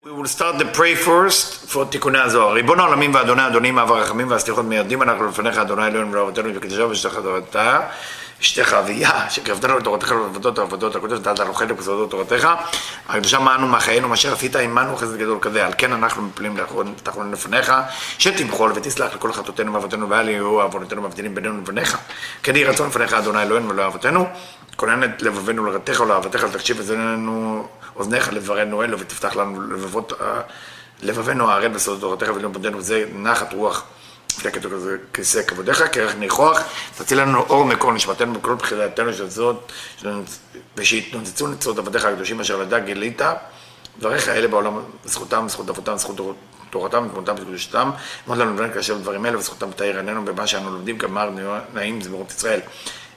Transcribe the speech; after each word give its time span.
We 0.00 0.11
will 0.11 0.25
start 0.25 0.57
the 0.57 0.65
pray 0.65 0.95
first 0.95 1.69
for 1.69 1.85
תיקוני 1.91 2.19
הזוהר. 2.19 2.53
ריבון 2.53 2.79
העולמים 2.79 3.13
ואדוני 3.13 3.47
אדונים 3.47 3.79
אב 3.79 3.91
הרחמים 3.91 4.31
והסליחות 4.31 4.65
מיירדים 4.65 5.01
אנחנו 5.01 5.27
לפניך 5.27 5.57
אדוני 5.57 5.87
אלוהינו 5.87 6.11
ולאבותינו 6.11 6.49
וקדושה 6.55 6.85
ושתך 6.85 7.15
תורתה 7.15 7.79
אשתך 8.41 8.73
אביה 8.73 9.29
שקרבתנו 9.29 9.77
לתורתך 9.77 10.11
ולעבודות 10.11 10.59
העבודות 10.59 10.95
הקודש 10.95 11.27
לנו 11.39 11.53
חלק 11.53 11.71
בסודות 11.71 12.11
תורתך 12.11 12.49
הקדושה 13.09 13.39
מענו 13.39 13.67
מחיינו 13.67 14.07
מה 14.07 14.13
אשר 14.13 14.33
עשית 14.33 14.55
עמנו 14.55 14.97
חסד 14.97 15.17
גדול 15.17 15.37
כזה. 15.41 15.65
על 15.65 15.73
כן 15.77 15.93
אנחנו 15.93 16.21
מפלים 16.21 16.57
תחלון 17.03 17.31
לפניך 17.31 17.73
שתמחול 18.17 18.71
ותסלח 18.75 19.15
לכל 19.15 19.33
חטאותינו 19.33 19.73
ואבותינו 19.73 20.09
ואל 20.09 20.29
יהיו 20.29 20.61
עוונותינו 20.61 21.01
מבדילים 21.01 21.35
בינינו 21.35 21.57
לבניך. 21.61 21.97
כן 22.43 22.55
יהי 22.55 22.65
רצון 22.65 22.87
לפניך 22.87 23.13
אדוני 23.13 23.41
אלוהינו 23.41 23.69
ולאבותינו 23.69 24.27
כונן 24.75 25.03
את 25.03 25.21
לבבינו 25.21 25.65
לרתך 25.65 25.99
ולאהבתך 25.99 26.43
לתקשיב 26.43 26.77
וזננו 26.79 27.67
אוזניך 27.95 28.33
לדברנו 28.33 28.83
אלו 28.83 28.99
ותפתח 28.99 29.35
לנו 29.35 29.61
לבבות, 29.61 30.13
לבבינו 31.01 31.49
הערל 31.49 31.67
בסודות 31.67 32.01
תורתך 32.01 32.35
ולמודנו 32.35 32.81
זה 32.81 33.05
נחת 33.15 33.53
רוח 33.53 33.83
לפני 34.37 34.51
כתוב 34.51 34.73
כזה 34.73 34.97
כיסא 35.13 35.41
כבודיך, 35.43 35.83
כרך 35.91 36.15
ניחוח, 36.15 36.59
תציל 36.97 37.21
לנו 37.21 37.39
אור 37.39 37.65
מקור 37.65 37.91
נשמתנו 37.91 38.33
בכל 38.33 38.53
בחילתנו 38.53 39.13
של 39.13 39.29
זאת, 39.29 39.71
ושיתנוצצו 40.77 41.47
נצרות 41.47 41.77
עבדיך 41.77 42.05
הקדושים 42.05 42.39
אשר 42.39 42.57
לדע 42.57 42.79
גילית, 42.79 43.21
דבריך 43.99 44.29
אלה 44.29 44.47
בעולם, 44.47 44.79
זכותם, 45.05 45.45
זכות 45.49 45.69
אבותם, 45.69 45.97
זכות 45.97 46.35
תורתם, 46.69 47.07
תמותם 47.13 47.35
וקדושתם, 47.37 47.91
אמרת 48.27 48.39
לנו 48.39 48.53
דברים 48.53 48.73
כאשר 48.73 48.97
דברים 48.97 49.25
אלה, 49.25 49.37
וזכותם 49.37 49.71
תאיר 49.71 49.97
עינינו 49.97 50.25
במה 50.25 50.47
שאנו 50.47 50.71
לומדים, 50.71 50.97
כמר 50.97 51.29
נעים 51.73 52.01
זמירות 52.01 52.31
ישראל. 52.31 52.59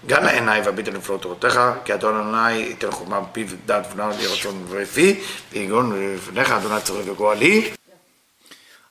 גם 0.07 0.25
לעיניי 0.25 0.61
והביט 0.61 0.89
על 0.89 0.95
נפלאות 0.95 1.23
תורתך, 1.23 1.61
כי 1.85 1.95
אדון 1.95 2.21
אדוני 2.21 2.53
ייתן 2.53 2.91
חוכמה 2.91 3.21
בפיו 3.21 3.47
ודעת 3.49 3.87
ונער 3.93 4.11
לי 4.19 4.27
רצון 4.27 4.67
ורפי, 4.69 5.21
ויגון 5.53 6.15
לפניך 6.15 6.51
אדוני 6.51 6.81
צורך 6.81 7.09
וגואלי. 7.09 7.71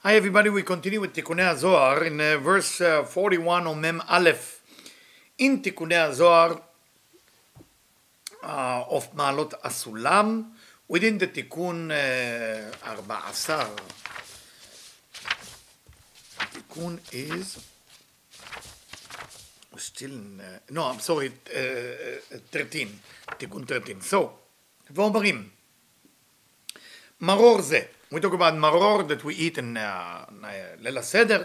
Hi 0.06 0.16
everybody, 0.16 0.50
we 0.50 0.64
continue 0.64 1.00
with 1.00 1.14
תיקוני 1.14 1.44
הזוהר 1.44 1.98
in 1.98 2.20
uh, 2.20 2.46
verse 2.46 2.82
uh, 2.82 3.06
41 3.18 3.66
או 3.66 3.76
מ"ם 3.76 4.00
א' 4.08 4.30
in 5.42 5.64
תיקוני 5.64 5.96
הזוהר 5.96 6.54
uh, 8.42 8.46
of 8.90 9.04
מעלות 9.14 9.54
הסולם 9.64 10.44
within 10.94 11.20
the 11.20 11.26
תיקון 11.34 11.92
uh, 11.92 12.86
14 12.86 13.76
התיקון 16.40 16.98
is 17.12 17.60
still 19.78 20.12
in, 20.12 20.42
uh, 20.42 20.74
no 20.74 20.82
I'm 20.92 21.00
sorry 21.00 21.30
uh, 21.48 21.54
13 22.52 22.88
תיקון 23.38 23.66
13 23.68 24.20
so 24.20 24.28
ואומרים 24.90 25.50
מרור 27.22 27.62
זה 27.62 27.80
we 28.14 28.22
talk 28.22 28.34
about 28.34 28.54
maror 28.54 29.08
that 29.08 29.24
we 29.24 29.34
eat 29.34 29.58
in 29.58 29.76
ליל 30.80 30.98
הסדר, 30.98 31.44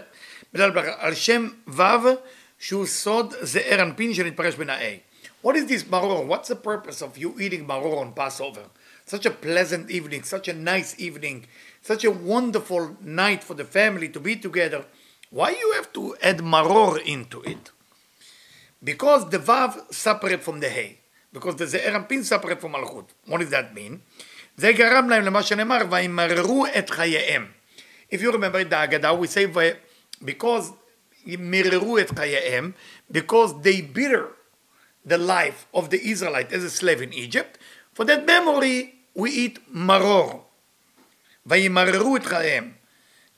על 0.97 1.15
שם 1.15 1.49
ו' 1.67 1.81
שהוא 2.59 2.85
סוד 2.85 3.33
זעיר 3.41 3.81
אנפין 3.81 4.11
Parash 4.37 4.99
What 5.41 5.55
is 5.55 5.65
this 5.65 5.83
maror? 5.83 6.25
What's 6.25 6.49
the 6.49 6.55
purpose 6.55 7.01
of 7.01 7.17
you 7.17 7.35
eating 7.39 7.65
maror 7.65 7.97
on 7.97 8.13
Passover? 8.13 8.65
Such 9.05 9.25
a 9.25 9.31
pleasant 9.31 9.89
evening, 9.89 10.23
such 10.23 10.47
a 10.47 10.53
nice 10.53 10.93
evening, 10.99 11.47
such 11.81 12.03
a 12.03 12.11
wonderful 12.11 12.97
night 13.01 13.43
for 13.43 13.55
the 13.55 13.65
family 13.65 14.09
to 14.09 14.19
be 14.19 14.35
together. 14.35 14.85
Why 15.31 15.51
you 15.51 15.73
have 15.75 15.91
to 15.93 16.15
add 16.21 16.39
maror 16.39 17.01
into 17.03 17.41
it? 17.41 17.71
Because 18.83 19.29
the 19.29 19.39
vav 19.39 19.91
separate 19.93 20.43
from 20.43 20.59
the 20.59 20.69
hay. 20.69 20.99
Because 21.33 21.55
the 21.55 21.65
ze'er 21.65 21.93
anpin 21.93 22.23
separate 22.23 22.61
from 22.61 22.73
malchut. 22.73 23.07
What 23.25 23.39
does 23.39 23.49
that 23.49 23.73
mean? 23.73 24.01
זה 24.59 24.71
גרם 24.71 25.09
להם 25.09 25.23
למה 25.23 25.43
שנאמר, 25.43 25.77
וימררו 25.89 26.65
את 26.77 26.89
חייהם. 26.89 27.45
If 28.11 28.17
you 28.17 28.31
remember 28.31 28.61
את 28.61 28.73
ההגדה, 28.73 29.11
we 29.11 29.27
say, 29.27 29.57
because 30.21 30.73
מיררו 31.25 31.99
את 31.99 32.09
חייהם, 32.15 32.71
because 33.13 33.51
they 33.63 33.97
bitter 33.97 34.25
the 35.07 35.17
life 35.17 35.77
of 35.77 35.89
the 35.89 35.99
Israelite 36.11 36.51
as 36.51 36.63
a 36.63 36.69
slave 36.69 37.01
in 37.01 37.13
Egypt, 37.13 37.57
for 37.95 38.03
that 38.05 38.25
memory 38.25 38.95
we 39.15 39.29
eat 39.29 39.59
maror. 39.73 40.35
וימררו 41.45 42.17
את 42.17 42.25
חייהם. 42.25 42.71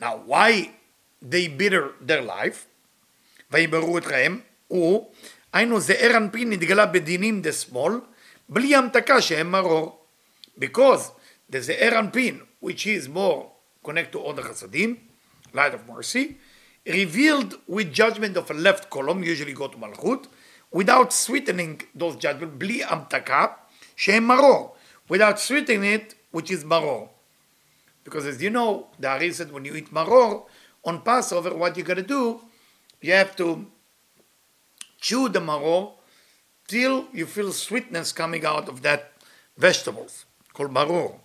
Now, 0.02 0.16
why 0.28 0.70
they 1.22 1.48
bitter 1.48 2.08
their 2.08 2.22
life? 2.22 2.66
וימררו 3.52 3.98
את 3.98 4.06
חייהם, 4.06 4.40
הוא, 4.68 5.12
היינו 5.54 5.80
זעיר 5.80 6.18
אנפין 6.18 6.50
נתגלה 6.50 6.86
בדינים 6.86 7.42
דה 7.42 7.52
שמאל, 7.52 7.94
בלי 8.50 8.76
המתקה 8.76 9.22
שהם 9.22 9.52
מרור. 9.52 10.02
because 10.62 11.12
there's 11.51 11.69
the 11.69 11.83
Eran 11.83 12.11
Pin, 12.11 12.43
which 12.61 12.87
is 12.87 13.09
more 13.09 13.53
connected 13.85 14.13
to 14.13 14.19
Order 14.19 14.43
Chasadim, 14.43 14.99
light 15.53 15.75
of 15.75 15.89
mercy, 15.89 16.37
revealed 16.85 17.55
with 17.67 17.93
judgment 17.93 18.37
of 18.37 18.51
a 18.51 18.55
left 18.55 18.91
column, 18.91 19.23
usually 19.23 19.53
go 19.53 19.69
to 19.69 19.77
Malchut, 19.77 20.27
without 20.73 21.13
sweetening 21.13 21.81
those 21.95 22.17
judgments, 22.17 22.57
bli 22.59 22.81
amtaka, 22.81 23.55
shem 23.95 24.27
maror, 24.29 24.73
without 25.09 25.41
sweetening 25.41 25.85
it, 25.85 26.15
which 26.33 26.51
is 26.51 26.65
maror. 26.65 27.09
Because 28.03 28.27
as 28.27 28.43
you 28.43 28.51
know, 28.51 28.89
the 28.99 29.09
Ari 29.09 29.33
said 29.33 29.53
when 29.53 29.65
you 29.65 29.75
eat 29.75 29.93
maror, 29.93 30.45
on 30.85 31.03
Passover, 31.03 31.55
what 31.55 31.77
you 31.77 31.83
got 31.83 31.95
to 31.95 32.03
do, 32.03 32.41
you 33.01 33.13
have 33.13 33.35
to 33.37 33.67
chew 35.01 35.29
the 35.29 35.41
maror 35.41 35.93
till 36.69 37.07
you 37.13 37.27
feel 37.27 37.53
sweetness 37.53 38.13
coming 38.13 38.45
out 38.45 38.69
of 38.69 38.83
that 38.83 39.13
vegetables. 39.57 40.25
called 40.57 40.73
ברור. 40.73 41.20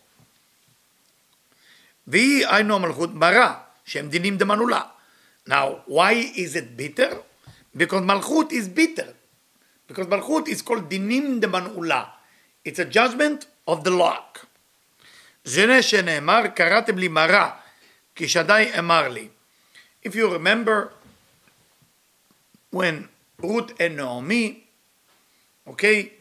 והיא 2.08 2.48
היינו 2.48 2.76
המלכות 2.76 3.20
ברא, 3.20 3.54
שהם 3.86 4.10
דינים 4.10 4.38
דמנולה. 4.38 4.82
Now, 5.48 5.84
why 5.88 6.14
is 6.36 6.56
it 6.56 6.78
bitter? 6.78 7.14
Because 7.78 8.02
מלכות 8.02 8.52
is 8.52 8.68
bitter. 8.68 9.14
Because 9.88 10.08
מלכות 10.08 10.48
is 10.48 10.62
called 10.62 10.88
דינים 10.88 11.40
דמנעולה. 11.40 12.04
It's 12.66 12.80
a 12.80 12.86
judgment 12.86 13.46
of 13.68 13.84
the 13.84 13.92
lock. 13.92 14.46
זה 15.44 15.82
שנאמר, 15.82 16.48
קראתם 16.56 16.98
לי 16.98 17.08
מרה, 17.08 17.50
כי 18.16 18.28
שדי 18.28 18.72
אמר 18.80 19.08
לי. 19.08 19.28
If 20.06 20.16
you 20.16 20.28
remember, 20.30 20.92
when 22.72 23.08
Ruth 23.40 23.72
and 23.80 23.98
Naomi, 23.98 24.64
okay, 25.68 26.12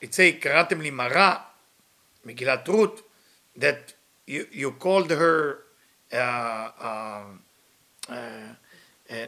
it 0.00 0.14
say, 0.14 0.40
קראתם 0.40 0.80
לי 0.80 0.90
מרה, 0.90 1.36
Megillat 2.26 2.66
Ruth, 2.68 3.02
that 3.56 3.94
you, 4.29 4.45
you 4.51 4.71
called 4.73 5.09
her 5.09 5.63
uh, 6.13 6.15
uh, 6.15 7.23
uh, 8.07 8.15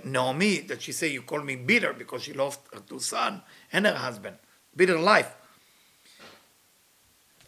Naomi, 0.04 0.60
that 0.60 0.84
she 0.84 0.92
said, 0.92 1.12
You 1.12 1.24
call 1.24 1.42
me 1.42 1.56
bitter 1.56 1.92
because 1.92 2.22
she 2.22 2.34
lost 2.34 2.60
her 2.72 2.82
two 2.82 3.00
sons 3.00 3.42
and 3.74 3.88
her 3.88 3.96
husband. 3.96 4.38
Bitter 4.76 5.00
life. 5.00 5.34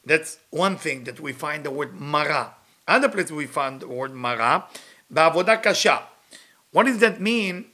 That's 0.03 0.39
one 0.49 0.77
thing 0.77 1.03
that 1.03 1.19
we 1.19 1.31
find 1.31 1.63
the 1.63 1.69
word 1.69 1.93
mara. 1.93 2.55
Other 2.87 3.07
place 3.07 3.31
we 3.31 3.45
find 3.45 3.79
the 3.79 3.87
word 3.87 4.13
mara, 4.13 4.65
ba'avodah 5.13 5.61
kasha. 5.61 6.01
What 6.71 6.87
does 6.87 6.97
that 6.99 7.21
mean? 7.21 7.65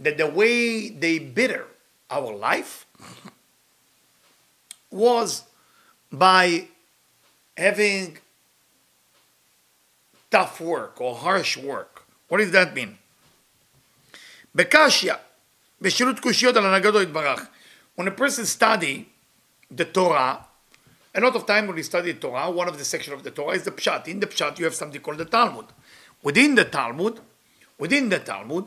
That 0.00 0.18
the 0.18 0.26
way 0.26 0.88
they 0.90 1.20
bitter 1.20 1.66
our 2.10 2.34
life 2.34 2.86
was 4.90 5.44
by 6.10 6.66
having 7.56 8.18
tough 10.31 10.59
work 10.61 10.99
or 11.01 11.15
harsh 11.15 11.57
work. 11.57 12.03
What 12.27 12.39
does 12.39 12.51
that 12.51 12.73
mean? 12.73 12.97
בקשיא, 14.55 15.13
בשירות 15.81 16.19
קושיות 16.19 16.55
על 16.55 16.65
הנהגתו 16.65 17.01
יתברך. 17.01 17.47
When 17.95 18.07
a 18.07 18.11
person 18.11 18.45
study 18.45 19.05
the 19.71 19.85
Torah, 19.85 20.45
a 21.15 21.19
lot 21.19 21.35
of 21.35 21.45
time 21.45 21.67
when 21.67 21.75
we 21.75 21.83
study 21.83 22.13
Torah, 22.13 22.49
one 22.49 22.67
of 22.67 22.77
the 22.77 22.85
sections 22.85 23.13
of 23.13 23.23
the 23.23 23.31
Torah 23.31 23.55
is 23.55 23.63
the 23.63 23.71
Pshat. 23.71 24.07
In 24.07 24.19
the 24.19 24.27
Pshat, 24.27 24.59
you 24.59 24.65
have 24.65 24.75
something 24.75 25.01
called 25.01 25.17
the 25.17 25.25
Talmud. 25.25 25.65
Within 26.23 26.55
the 26.55 26.65
Talmud, 26.65 27.19
within 27.77 28.09
the 28.09 28.19
Talmud, 28.19 28.65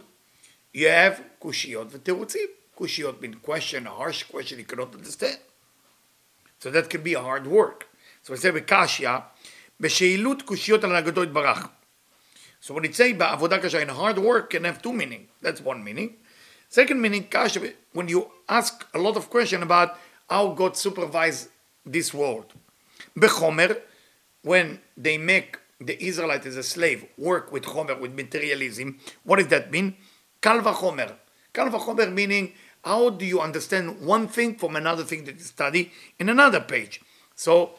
you 0.73 0.88
have 0.88 1.23
kushiyot 1.41 1.91
v'terutzim. 1.91 2.47
Kushiyot 2.76 3.20
mean 3.20 3.35
question, 3.35 3.87
a 3.87 3.91
harsh 3.91 4.25
question 4.25 4.58
you 4.58 4.64
cannot 4.64 4.94
understand. 4.94 5.38
So 6.58 6.70
that 6.70 6.88
can 6.91 7.02
be 7.02 7.14
a 7.14 7.20
hard 7.20 7.47
work. 7.47 7.88
So 8.23 8.32
we 8.32 8.38
say 8.38 8.50
בקשיא, 8.50 9.23
בשאילות 9.80 10.42
קושיות 10.42 10.83
על 10.83 10.89
הנהגתו 10.89 11.24
יתברך. 11.24 11.68
So 12.62 12.74
when 12.74 12.83
it 12.83 12.95
say 12.95 13.13
בעבודה 13.18 13.60
קשה, 13.60 13.83
in 13.83 13.89
hard 13.89 14.18
work 14.18 14.50
can 14.50 14.63
have 14.63 14.81
two 14.81 14.94
meaning. 14.94 15.27
That's 15.42 15.62
one 15.62 15.83
meaning. 15.83 16.10
Second 16.69 17.01
meaning, 17.01 17.24
kasha, 17.30 17.60
when 17.94 18.07
you 18.07 18.27
ask 18.50 18.86
a 18.94 18.98
lot 18.98 19.16
of 19.16 19.30
question 19.30 19.62
about 19.62 19.89
how 20.30 20.48
God 20.48 20.75
supervise 20.75 21.50
this 21.86 22.13
world. 22.13 22.54
בחומר, 23.18 23.75
when 24.42 24.80
they 24.98 25.18
make 25.18 25.60
the 25.80 26.04
Israelite 26.04 26.45
as 26.45 26.56
a 26.56 26.63
slave 26.63 27.06
work 27.18 27.51
with 27.51 27.66
Homer, 27.66 27.95
with 27.95 28.13
materialism, 28.13 28.98
what 29.24 29.38
does 29.38 29.48
that 29.48 29.72
mean? 29.72 29.95
Kal 30.42 30.62
Vachomer. 30.62 31.13
Kal 31.54 31.69
Vachomer 31.69 32.12
meaning 32.12 32.54
how 32.83 33.10
do 33.10 33.25
you 33.25 33.42
understand 33.42 34.00
one 34.01 34.27
thing 34.27 34.56
from 34.56 34.75
another 34.75 35.04
thing 35.04 35.25
that 35.25 35.36
you 35.36 35.44
study 35.44 35.92
in 36.19 36.30
another 36.30 36.60
page? 36.60 37.01
So 37.36 37.72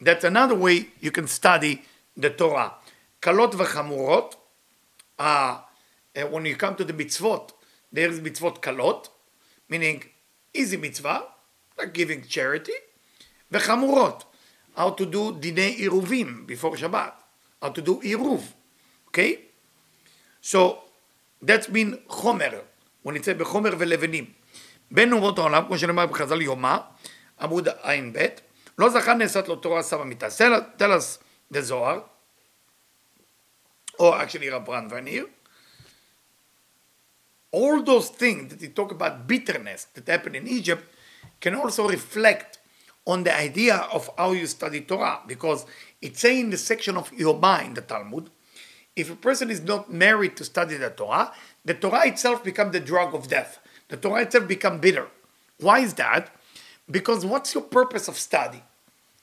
that's 0.00 0.24
another 0.24 0.54
way 0.54 0.88
you 1.00 1.10
can 1.10 1.26
study 1.26 1.82
the 2.16 2.30
Torah. 2.30 2.74
Kalot 3.20 3.52
v'chamurot, 3.52 4.34
uh, 5.18 5.58
uh, 6.16 6.20
when 6.22 6.46
you 6.46 6.56
come 6.56 6.74
to 6.76 6.84
the 6.84 6.92
mitzvot, 6.92 7.50
there 7.92 8.08
is 8.08 8.20
mitzvot 8.20 8.60
kalot, 8.60 9.08
meaning 9.68 10.02
easy 10.54 10.76
mitzvah, 10.76 11.24
like 11.78 11.92
giving 11.92 12.22
charity, 12.22 12.72
v'chamurot, 13.52 14.24
how 14.76 14.90
to 14.90 15.06
do 15.06 15.32
dinei 15.32 15.78
iruvim 15.80 16.46
before 16.46 16.72
Shabbat, 16.76 17.12
how 17.60 17.68
to 17.68 17.82
do 17.82 18.00
iruv, 18.00 18.42
okay? 19.08 19.40
So, 20.40 20.78
that's 21.42 21.66
been 21.66 21.98
when 23.02 23.16
it 23.16 23.24
says 23.24 23.36
בחומר 23.36 23.74
ולבנים. 23.78 24.24
בין 24.90 25.12
אומות 25.12 25.38
העולם, 25.38 25.66
כמו 25.66 25.78
שנאמר 25.78 26.06
בחז"ל 26.06 26.42
יומא, 26.42 26.76
עמוד 27.40 27.68
ע"ב, 27.68 28.26
לא 28.79 28.89
זכה 28.89 29.13
נעשת 29.13 29.47
לו 29.47 29.55
תורה 29.55 29.83
סבא 29.83 30.03
מיתה. 30.03 30.27
Tell 30.77 30.91
us 30.91 31.19
the 31.53 31.61
Zohar, 31.61 32.03
or 33.97 34.15
actually 34.15 34.47
Rabban 34.47 34.89
Vanir. 34.89 35.25
All 37.51 37.81
those 37.83 38.09
things 38.09 38.51
that 38.51 38.61
you 38.61 38.69
talk 38.69 38.91
about 38.91 39.27
bitterness 39.27 39.87
that 39.93 40.07
happened 40.07 40.35
in 40.35 40.47
Egypt 40.47 40.83
can 41.39 41.55
also 41.55 41.87
reflect 41.87 42.59
on 43.05 43.23
the 43.23 43.33
idea 43.33 43.77
of 43.93 44.09
how 44.17 44.31
you 44.31 44.47
study 44.47 44.81
Torah, 44.81 45.21
because 45.27 45.65
it's 46.01 46.19
saying 46.19 46.45
in 46.45 46.49
the 46.49 46.57
section 46.57 46.97
of 46.97 47.11
Yomah 47.11 47.63
in 47.63 47.73
the 47.75 47.81
Talmud, 47.81 48.29
if 48.95 49.11
a 49.11 49.15
person 49.15 49.51
is 49.51 49.61
not 49.61 49.93
married 49.93 50.35
to 50.37 50.43
study 50.43 50.75
the 50.75 50.89
Torah, 50.89 51.31
the 51.63 51.75
Torah 51.75 52.07
itself 52.07 52.43
becomes 52.43 52.71
the 52.73 52.79
drug 52.79 53.13
of 53.13 53.27
death. 53.27 53.59
The 53.89 53.97
Torah 53.97 54.23
itself 54.23 54.47
becomes 54.47 54.81
bitter. 54.81 55.07
Why 55.59 55.79
is 55.79 55.93
that? 55.95 56.33
Because 56.89 57.25
what's 57.25 57.53
your 57.53 57.63
purpose 57.63 58.07
of 58.07 58.17
study? 58.17 58.63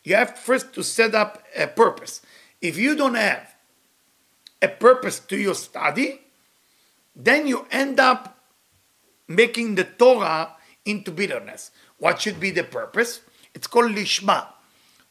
You 0.07 0.15
have 0.15 0.37
first 0.37 0.71
to 0.75 0.83
set 0.83 1.13
up 1.13 1.43
a 1.53 1.67
purpose. 1.67 2.21
If 2.61 2.77
you 2.77 2.95
don't 2.95 3.15
have 3.15 3.53
a 4.61 4.69
purpose 4.69 5.19
to 5.19 5.35
your 5.35 5.53
study, 5.53 6.21
then 7.13 7.45
you 7.45 7.67
end 7.71 7.99
up 7.99 8.37
making 9.27 9.75
the 9.75 9.83
Torah 9.83 10.55
into 10.85 11.11
bitterness. 11.11 11.71
What 11.97 12.21
should 12.21 12.39
be 12.39 12.51
the 12.51 12.63
purpose? 12.63 13.19
It's 13.53 13.67
called 13.67 13.91
lishma. 13.91 14.47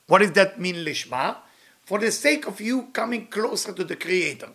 What 0.06 0.20
does 0.20 0.32
that 0.32 0.58
mean, 0.58 0.76
lishma? 0.76 1.36
For 1.84 1.98
the 1.98 2.10
sake 2.10 2.46
of 2.46 2.58
you 2.62 2.84
coming 2.94 3.26
closer 3.26 3.74
to 3.74 3.84
the 3.84 3.96
Creator. 3.96 4.48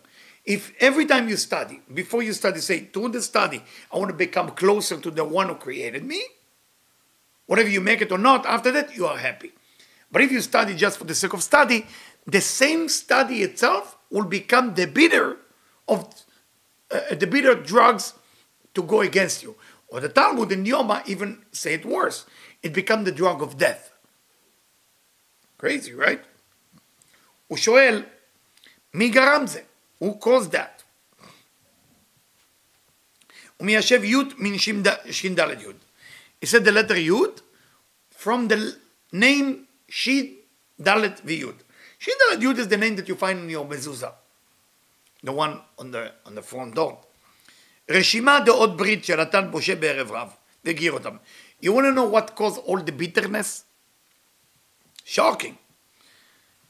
If 0.44 0.74
every 0.80 1.06
time 1.06 1.28
you 1.28 1.36
study, 1.36 1.82
before 1.94 2.24
you 2.24 2.32
study, 2.32 2.58
say, 2.58 2.80
through 2.86 3.10
the 3.10 3.22
study, 3.22 3.62
I 3.92 3.96
want 3.96 4.10
to 4.10 4.16
become 4.16 4.50
closer 4.50 4.96
to 4.98 5.10
the 5.12 5.24
one 5.24 5.50
who 5.50 5.54
created 5.54 6.04
me, 6.04 6.20
whatever 7.46 7.68
you 7.68 7.80
make 7.80 8.00
it 8.00 8.10
or 8.10 8.18
not, 8.18 8.44
after 8.44 8.72
that, 8.72 8.96
you 8.96 9.06
are 9.06 9.18
happy. 9.18 9.52
But 10.11 10.21
if 10.21 10.31
you 10.31 10.41
study 10.41 10.75
just 10.75 10.97
for 10.97 11.03
the 11.05 11.15
sake 11.15 11.33
of 11.33 11.43
study, 11.43 11.85
the 12.25 12.41
same 12.41 12.89
study 12.89 13.43
itself 13.43 13.97
will 14.09 14.25
become 14.25 14.75
the 14.75 14.87
bitter 14.87 15.37
of 15.87 16.07
uh, 16.91 17.15
the 17.15 17.27
bitter 17.27 17.55
drugs 17.55 18.13
to 18.73 18.83
go 18.83 19.01
against 19.01 19.43
you. 19.43 19.55
Or 19.89 19.99
the 19.99 20.09
Talmud 20.09 20.51
in 20.51 20.63
Yoma 20.65 21.07
even 21.07 21.43
say 21.51 21.73
it 21.73 21.85
worse. 21.85 22.25
It 22.63 22.73
become 22.73 23.03
the 23.03 23.11
drug 23.11 23.41
of 23.41 23.57
death. 23.57 23.91
Crazy, 25.57 25.93
right? 25.93 26.23
הוא 27.47 27.57
שואל, 27.57 28.03
מי 28.93 29.09
גרם 29.09 29.47
זה? 29.47 29.61
Who 29.99 30.13
caused 30.19 30.51
that? 30.51 30.83
ומיישב 33.59 34.03
י' 34.03 34.15
מן 34.37 34.57
ש"ד 34.57 34.87
י'. 34.87 35.73
He 36.41 36.45
said 36.45 36.63
the 36.63 36.71
letter 36.71 36.97
י' 36.97 37.41
from 38.11 38.47
the 38.47 38.75
name 39.11 39.67
ש"ד 39.91 40.87
וי'. 41.23 41.51
ש"ד 41.99 42.43
י' 42.43 42.61
is 42.61 42.67
the 42.67 42.77
name 42.77 42.95
that 42.95 43.07
you 43.07 43.15
find 43.15 43.39
in 43.39 43.49
your 43.49 43.65
mezuzah. 43.65 44.13
The 45.23 45.31
one 45.31 45.61
on 45.79 45.91
the, 45.91 46.11
on 46.25 46.35
the 46.35 46.41
front 46.41 46.75
door. 46.75 46.97
רשימה 47.89 48.39
דעות 48.45 48.77
ברית 48.77 49.05
שנתן 49.05 49.49
משה 49.53 49.75
בערב 49.75 50.11
רב, 50.11 50.29
והגיר 50.65 50.91
אותם. 50.91 51.17
You 51.61 51.71
want 51.71 51.85
to 51.85 51.91
know 51.91 52.05
what 52.05 52.35
caused 52.35 52.59
all 52.65 52.79
the 52.79 52.91
bitterness? 52.91 53.63
Shocking. 55.03 55.57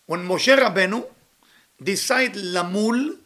When 0.05 0.27
Moshe 0.27 0.55
Rabbeinu 0.57 1.03
decide 1.83 2.35
למול 2.35 3.17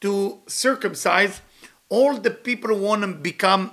to 0.00 0.40
circumcise 0.46 1.40
all 1.88 2.18
the 2.18 2.30
people 2.30 2.70
who 2.70 2.82
want 2.82 3.02
to 3.02 3.08
become 3.08 3.72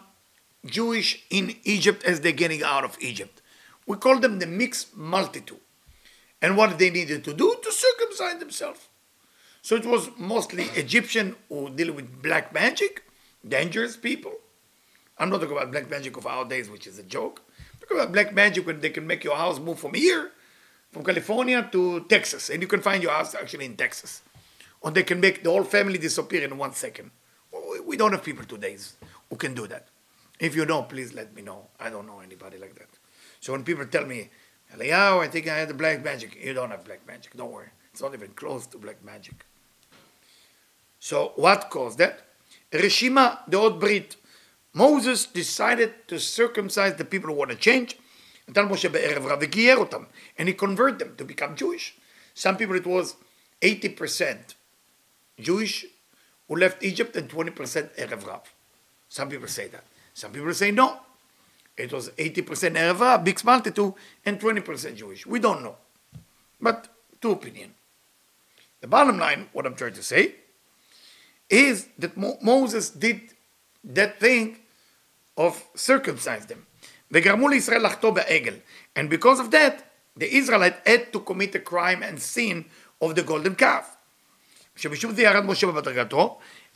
Jewish 0.66 1.26
in 1.30 1.56
Egypt 1.64 2.04
as 2.04 2.22
they're 2.22 2.32
getting 2.32 2.64
out 2.64 2.84
of 2.84 2.98
Egypt. 3.02 3.42
We 3.88 3.98
call 3.98 4.20
them 4.20 4.40
the 4.40 4.46
mixed 4.46 4.96
multitude. 4.96 5.60
And 6.43 6.57
what 6.57 6.79
they 6.79 6.91
needed 6.91 7.25
to 7.25 7.35
do? 7.35 7.57
To 7.63 7.73
circumcise 7.73 8.39
themselves. 8.39 8.89
So 9.63 9.75
it 9.75 9.87
was 9.87 10.11
mostly 10.17 10.65
Egyptian 10.75 11.37
who 11.49 11.71
deal 11.71 11.93
with 11.93 12.23
black 12.23 12.53
magic, 12.53 13.03
dangerous 13.47 13.97
people. 13.97 14.33
I'm 15.19 15.31
not 15.31 15.41
talking 15.41 15.57
about 15.57 15.73
black 15.73 15.91
magic 15.91 16.17
of 16.17 16.27
our 16.27 16.45
days, 16.45 16.71
which 16.71 16.87
is 16.87 16.99
a 16.99 17.03
joke. 17.03 17.43
I'm 17.59 17.81
talking 17.81 17.97
about 17.97 18.13
black 18.13 18.35
magic 18.35 18.67
when 18.67 18.81
they 18.81 18.91
can 18.91 19.07
make 19.07 19.25
your 19.25 19.37
house 19.37 19.59
move 19.59 19.79
from 19.79 19.95
here, 19.95 20.31
from 20.93 21.05
California 21.05 21.69
to 21.73 22.01
Texas, 22.09 22.51
and 22.51 22.61
you 22.63 22.69
can 22.69 22.81
find 22.81 23.03
your 23.03 23.13
house 23.13 23.35
actually 23.35 23.65
in 23.65 23.77
Texas 23.77 24.23
or 24.81 24.91
they 24.91 25.03
can 25.03 25.21
make 25.21 25.43
the 25.43 25.51
whole 25.51 25.65
family 25.65 25.99
disappear 25.99 26.45
in 26.45 26.57
one 26.59 26.73
second. 26.73 27.11
We 27.85 27.97
don't 27.97 28.13
have 28.13 28.23
people 28.23 28.45
today 28.45 28.77
who 29.29 29.37
can 29.37 29.53
do 29.55 29.67
that. 29.67 29.89
If 30.39 30.55
you 30.55 30.67
know, 30.67 30.83
please 30.83 31.13
let 31.15 31.35
me 31.35 31.43
know. 31.43 31.69
I 31.81 31.91
don't 31.91 32.07
know 32.07 32.21
anybody 32.21 32.59
like 32.59 32.75
that. 32.77 32.89
So 33.41 33.53
when 33.53 33.65
people 33.65 33.87
tell 33.87 34.07
me, 34.07 34.31
Eliyahu, 34.75 35.13
oh, 35.13 35.21
I 35.21 35.29
think 35.29 35.49
I 35.49 35.59
had 35.59 35.69
the 35.69 35.75
black 35.75 36.05
magic, 36.05 36.37
you 36.43 36.53
don't 36.53 36.71
have 36.71 36.85
black 36.85 37.07
magic. 37.07 37.37
Don't 37.37 37.53
worry. 37.53 37.69
It's 37.93 38.03
not 38.03 38.15
even 38.15 38.29
close 38.29 38.67
to 38.69 38.79
black 38.79 39.05
magic. 39.05 39.47
So 40.99 41.33
what 41.37 41.71
caused 41.71 41.99
that? 41.99 42.23
Reshima 42.73 43.39
the 43.49 43.57
old 43.57 43.81
Brit. 43.81 44.17
Moses 44.75 45.25
decided 45.25 46.07
to 46.09 46.19
circumcise 46.19 46.97
the 46.97 47.05
people 47.05 47.31
who 47.31 47.37
want 47.37 47.51
to 47.51 47.57
change. 47.57 47.97
And 48.49 48.57
he 50.49 50.53
converted 50.55 50.99
them 50.99 51.17
to 51.17 51.25
become 51.25 51.57
Jewish. 51.57 51.97
Some 52.35 52.57
people 52.57 52.77
it 52.77 52.87
was 52.87 53.17
80% 53.63 54.55
Jewish 55.41 55.87
who 56.49 56.57
left 56.57 56.83
Egypt 56.83 57.17
and 57.17 57.29
20% 57.29 57.97
Erev 57.97 58.27
Rav. 58.27 58.53
Some 59.09 59.29
people 59.31 59.49
say 59.49 59.69
that. 59.69 59.85
Some 60.13 60.33
people 60.33 60.53
say 60.53 60.71
no 60.71 61.01
it 61.77 61.93
was 61.93 62.09
80% 62.11 62.77
Erev 62.77 63.01
Rav, 63.01 63.45
multitude, 63.45 63.95
and 64.25 64.41
20% 64.41 64.97
Jewish. 64.97 65.27
We 65.27 65.39
don't 65.39 65.63
know. 65.63 65.77
But 66.61 66.89
two 67.21 67.33
opinion. 67.33 67.75
The 68.81 68.87
bottom 68.87 69.19
line, 69.19 69.49
what 69.53 69.67
I'm 69.67 69.75
trying 69.75 69.93
to 69.95 70.03
say, 70.03 70.35
is 71.51 71.89
that 71.99 72.17
Mo- 72.17 72.39
Moses 72.41 72.91
did 72.91 73.21
that 73.85 74.19
thing 74.19 74.59
of 75.37 75.63
circumcise 75.75 76.47
them. 76.47 76.67
And 77.13 79.11
because 79.11 79.41
of 79.41 79.51
that, 79.51 79.93
the 80.17 80.35
Israelite 80.35 80.77
had 80.87 81.13
to 81.13 81.21
commit 81.21 81.55
a 81.55 81.61
crime 81.61 82.03
and 82.03 82.21
sin 82.21 82.65
of 83.01 83.15
the 83.15 83.23
golden 83.23 83.55
calf. 83.55 83.97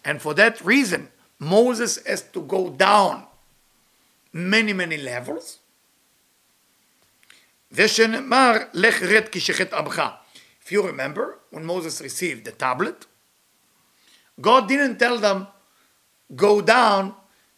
And 0.05 0.23
for 0.23 0.35
that 0.35 0.61
reason, 0.65 1.09
Moses 1.39 2.07
has 2.07 2.23
to 2.23 2.43
go 2.43 2.71
down 2.71 3.27
many 4.34 4.74
many 4.74 4.98
levels. 4.98 5.60
ושנאמר, 7.72 8.52
לך 8.74 9.02
רד 9.02 9.30
כי 9.30 9.40
שחט 9.40 9.74
עמך. 9.74 10.02
If 10.66 10.72
you 10.72 10.82
remember, 10.82 11.40
when 11.52 11.66
Moses 11.66 12.02
received 12.02 12.46
the 12.46 12.52
tablet, 12.52 13.06
God 14.42 14.68
didn't 14.68 14.98
tell 14.98 15.18
them, 15.20 15.48
go 16.36 16.62
down 16.62 17.14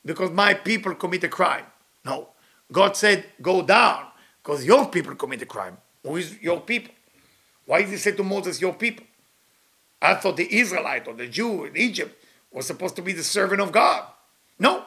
because 0.06 0.32
my 0.32 0.54
people 0.54 0.94
commit 0.96 1.24
a 1.24 1.30
crime. 1.30 1.66
No. 2.04 2.30
God 2.72 2.98
said, 2.98 3.26
go 3.42 3.62
down 3.62 4.08
because 4.42 4.66
your 4.66 4.88
people 4.88 5.16
commit 5.16 5.42
a 5.42 5.46
crime. 5.46 5.78
Who 6.04 6.18
is 6.18 6.40
your 6.42 6.62
people? 6.62 6.94
Why 7.66 7.82
did 7.82 7.90
he 7.90 7.98
say 7.98 8.12
to 8.12 8.24
Moses, 8.24 8.62
your 8.62 8.74
people? 8.74 9.06
I 10.02 10.16
thought 10.16 10.38
the 10.38 10.54
Israelite 10.62 11.08
or 11.08 11.14
the 11.14 11.28
Jew 11.28 11.66
in 11.66 11.76
Egypt 11.76 12.14
was 12.52 12.68
supposed 12.68 12.96
to 12.98 13.02
be 13.02 13.14
the 13.14 13.24
servant 13.24 13.62
of 13.62 13.72
God. 13.72 14.04
No. 14.60 14.86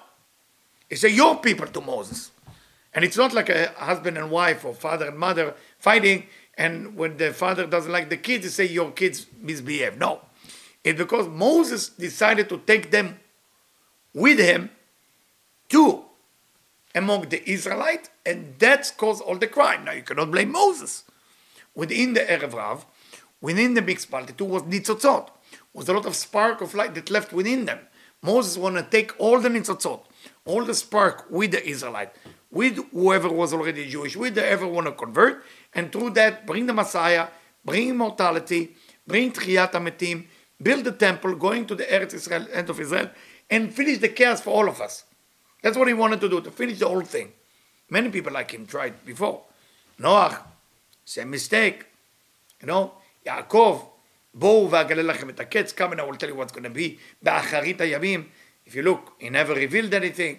He 0.90 0.96
said, 0.96 1.12
Your 1.12 1.38
people 1.38 1.68
to 1.68 1.82
Moses. 1.82 2.32
And 2.94 3.04
it's 3.04 3.18
not 3.18 3.34
like 3.34 3.50
a 3.50 3.68
husband 3.78 4.18
and 4.18 4.32
wife 4.32 4.64
or 4.64 4.74
father 4.74 5.08
and 5.08 5.18
mother 5.18 5.54
fighting, 5.80 6.28
and 6.58 6.96
when 6.96 7.18
the 7.18 7.34
father 7.34 7.68
doesn't 7.68 7.92
like 7.92 8.10
the 8.10 8.18
kids, 8.18 8.46
he 8.46 8.50
say, 8.50 8.66
Your 8.66 8.92
kids 8.92 9.28
misbehave. 9.42 9.98
No. 9.98 10.22
It's 10.84 10.98
because 10.98 11.28
Moses 11.28 11.90
decided 11.90 12.48
to 12.50 12.60
take 12.60 12.92
them 12.92 13.20
with 14.14 14.40
him 14.40 14.70
to 15.70 16.06
among 16.96 17.28
the 17.30 17.48
Israelite, 17.50 18.10
and 18.26 18.56
that's 18.58 18.90
caused 18.92 19.22
all 19.22 19.38
the 19.38 19.48
crime. 19.48 19.84
Now 19.84 19.92
you 19.92 20.04
cannot 20.04 20.32
blame 20.32 20.52
Moses. 20.52 21.04
Within 21.76 22.14
the 22.14 22.22
Erev 22.22 22.54
Rav, 22.54 22.86
within 23.42 23.74
the 23.74 23.82
mixed 23.82 24.10
multitude 24.10 24.48
was 24.48 24.64
nitzotzot, 24.64 25.30
was 25.74 25.90
a 25.90 25.94
lot 25.94 26.06
of 26.06 26.16
spark 26.16 26.62
of 26.62 26.74
light 26.74 26.96
that 26.96 27.10
left 27.10 27.34
within 27.34 27.66
them. 27.66 27.80
Moses 28.22 28.58
wanted 28.58 28.84
to 28.84 28.90
take 28.90 29.14
all 29.20 29.42
the 29.42 29.50
nitzotzot, 29.50 30.02
all 30.46 30.64
the 30.64 30.74
spark 30.74 31.26
with 31.30 31.52
the 31.52 31.68
Israelite, 31.68 32.12
with 32.52 32.78
whoever 32.92 33.30
was 33.30 33.54
already 33.54 33.88
Jewish, 33.90 34.16
with 34.16 34.36
the 34.36 34.68
want 34.68 34.86
to 34.86 34.94
convert, 34.94 35.44
and 35.74 35.92
through 35.92 36.12
that 36.12 36.46
bring 36.46 36.68
the 36.68 36.74
Messiah, 36.74 37.28
bring 37.64 37.90
immortality, 37.90 38.76
bring 39.08 39.32
Techiyat 39.32 39.72
Hametim, 39.72 40.26
build 40.62 40.86
the 40.86 40.92
temple, 40.92 41.36
going 41.36 41.66
to 41.66 41.76
the 41.76 41.84
Eretz 41.84 42.14
Israel, 42.14 42.48
end 42.54 42.70
of 42.70 42.80
Israel, 42.80 43.10
and 43.50 43.74
finish 43.74 43.98
the 43.98 44.10
chaos 44.10 44.42
for 44.42 44.52
all 44.52 44.70
of 44.70 44.80
us. 44.80 45.04
That's 45.62 45.78
what 45.78 45.88
he 45.88 45.94
wanted 45.94 46.22
to 46.22 46.30
do, 46.30 46.42
to 46.42 46.52
finish 46.52 46.80
the 46.80 46.88
whole 46.88 47.02
thing. 47.02 47.32
Many 47.90 48.10
people 48.10 48.32
like 48.32 48.52
him 48.52 48.66
tried 48.66 49.04
before. 49.06 49.42
Noach, 50.00 50.40
same 51.04 51.32
mistake. 51.32 51.86
You 52.62 52.68
know, 52.68 52.92
Yaakov, 53.26 53.82
Bo 54.34 54.68
ואגלה 54.70 55.02
לכם 55.02 55.30
את 55.30 55.40
Coming, 55.40 55.76
come 55.76 55.92
and 55.94 56.02
I 56.02 56.04
will 56.04 56.16
tell 56.16 56.30
you 56.30 56.36
what's 56.36 56.52
going 56.52 56.64
to 56.64 56.70
be, 56.70 57.00
באחרית 57.24 57.82
הימים. 57.82 58.30
If 58.67 58.75
you 58.75 58.83
look, 58.83 59.15
he 59.19 59.31
never 59.31 59.55
revealed 59.55 59.93
anything. 59.95 60.35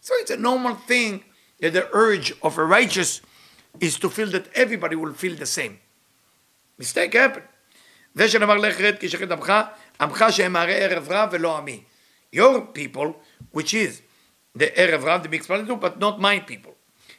So 0.00 0.14
it's 0.20 0.30
a 0.30 0.36
normal 0.36 0.74
thing 0.74 1.24
that 1.60 1.72
the 1.72 1.88
urge 1.92 2.32
of 2.42 2.58
a 2.58 2.64
righteous 2.64 3.20
is 3.80 3.98
to 3.98 4.08
feel 4.08 4.30
that 4.30 4.46
everybody 4.54 4.96
will 4.96 5.12
feel 5.12 5.34
the 5.36 5.46
same. 5.46 5.78
Mistake 6.78 7.14
happened. 7.14 7.46
זה 8.14 8.28
שנאמר 8.28 8.56
לך 8.56 8.80
רד 8.80 8.98
כי 8.98 9.08
שחט 9.08 9.30
עמך, 9.30 9.52
עמך 10.00 10.24
שהם 10.30 10.56
הרי 10.56 10.74
ערב 10.74 11.06
רב 11.10 11.28
ולא 11.32 11.58
עמי. 11.58 11.82
Your 12.36 12.60
people, 12.74 13.12
which 13.56 13.74
is 13.74 14.00
the 14.58 14.68
ערב 14.74 15.04
רב, 15.04 15.22
the 15.22 15.28
mixed 15.28 15.48
multitude, 15.48 15.80
but 15.80 16.00
not 16.00 16.18
my 16.18 16.50
people. 16.50 16.72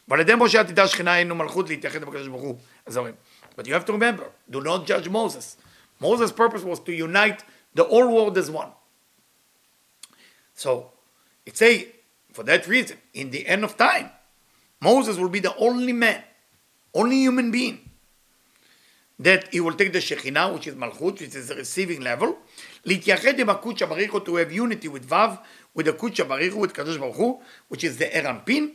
ועל 0.08 0.20
ידי 0.20 0.34
משה 0.38 0.60
עתידה 0.62 0.88
שכינה 0.88 1.14
היינו 1.14 1.36
מלכות 1.36 1.70
להתייחד 1.70 2.02
עם 2.02 2.08
הקדוש 2.08 2.28
ברוך 2.28 2.42
הוא. 2.42 2.58
אז 2.86 2.98
אומרים, 2.98 3.16
but 3.58 3.62
you 3.62 3.74
have 3.74 3.86
to 3.86 3.94
remember, 3.94 4.26
do 4.52 4.60
not 4.60 4.86
judge 4.86 5.10
Moses. 5.10 5.58
Moses' 6.02 6.32
purpose 6.32 6.64
was 6.64 6.80
to 6.80 6.92
unite 6.92 7.44
the 7.76 7.84
whole 7.84 8.08
world 8.08 8.38
as 8.38 8.50
one. 8.50 8.72
So, 10.56 10.92
it's 11.46 11.62
a, 11.62 11.88
for 12.34 12.44
that 12.44 12.68
reason, 12.68 12.98
in 13.14 13.32
the 13.32 13.48
end 13.48 13.64
of 13.64 13.78
time, 13.78 14.10
Moses 14.82 15.18
will 15.18 15.30
be 15.30 15.40
the 15.40 15.56
only 15.58 15.94
man, 15.94 16.24
only 16.94 17.18
human 17.18 17.52
being, 17.52 17.90
that 19.20 19.54
he 19.54 19.60
will 19.60 19.74
take 19.74 19.94
the 19.94 20.00
Shekhinah, 20.00 20.54
which 20.54 20.68
is 20.68 20.76
Malchut, 20.76 21.20
which 21.20 21.36
is 21.36 21.48
the 21.48 21.56
receiving 21.56 22.02
level, 22.02 22.36
להתייחד 22.86 23.40
עם 23.40 23.50
הקודשא 23.50 23.86
בריך 23.86 24.12
הוא, 24.12 24.22
to 24.26 24.36
have 24.36 24.52
unity 24.52 24.88
with 24.88 25.08
Vav, 25.10 25.38
with 25.76 25.86
the 25.86 25.94
קודשא 25.94 26.24
בריך 26.24 26.54
הוא, 26.54 26.66
with 26.66 26.74
קדוש 26.74 26.98
ברוך 26.98 27.18
הוא, 27.18 27.42
which 27.74 27.84
is 27.84 27.98
the 28.00 28.16
Erampin, 28.16 28.70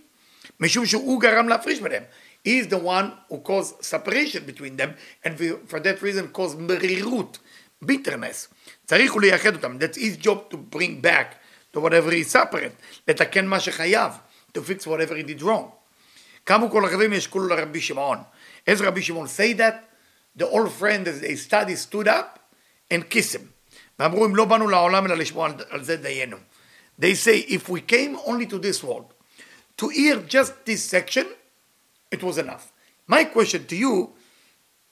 משום 0.60 0.86
שהוא 0.86 1.20
גרם 1.20 1.48
להפריש 1.48 1.80
ביניהם. 1.80 2.02
He 2.44 2.60
is 2.60 2.68
the 2.68 2.78
one 2.78 3.12
who 3.28 3.38
caused 3.38 3.84
separation 3.84 4.44
between 4.44 4.76
them, 4.76 4.94
and 5.24 5.36
for 5.66 5.80
that 5.80 6.00
reason 6.00 6.28
caused 6.28 6.58
מרירות, 6.58 7.38
bitterness. 7.84 8.48
צריך 8.86 9.12
הוא 9.12 9.20
לייחד 9.20 9.54
אותם. 9.54 9.78
That's 9.78 9.96
his 9.96 10.16
job 10.26 10.50
to 10.50 10.56
bring 10.56 11.00
back 11.00 11.39
to 11.72 11.80
whatever 11.80 12.12
is 12.12 12.30
separate, 12.30 12.72
לתקן 13.08 13.46
מה 13.46 13.60
שחייב, 13.60 14.12
to 14.54 14.60
fix 14.60 14.86
whatever 14.86 15.14
he 15.14 15.22
did 15.22 15.42
wrong. 15.42 15.70
קמו 16.44 16.70
כל 16.70 16.84
החברים 16.84 17.12
ישקולו 17.12 17.48
לרבי 17.48 17.80
שמעון. 17.80 18.18
as 18.70 18.82
רבי 18.82 19.02
שמעון 19.02 19.26
say 19.26 19.52
that, 19.58 19.84
the 20.36 20.46
old 20.46 20.70
friend 20.72 21.08
as 21.08 21.20
they 21.20 21.36
study 21.36 21.74
stood 21.76 22.08
up 22.08 22.38
and 22.90 23.10
kissed 23.10 23.34
him. 23.34 23.52
ואמרו 23.98 24.26
אם 24.26 24.36
לא 24.36 24.44
באנו 24.44 24.68
לעולם 24.68 25.06
אלא 25.06 25.14
לשמוע 25.14 25.48
על 25.70 25.84
זה 25.84 25.96
דיינו. 25.96 26.36
They 27.00 27.14
say 27.14 27.44
if 27.48 27.68
we 27.68 27.80
came 27.80 28.16
only 28.26 28.46
to 28.46 28.58
this 28.58 28.82
world, 28.82 29.12
to 29.76 29.88
hear 29.88 30.16
just 30.16 30.52
this 30.64 30.82
section, 30.82 31.26
it 32.10 32.22
was 32.22 32.38
enough. 32.38 32.72
My 33.06 33.24
question 33.24 33.66
to 33.66 33.76
you, 33.76 34.14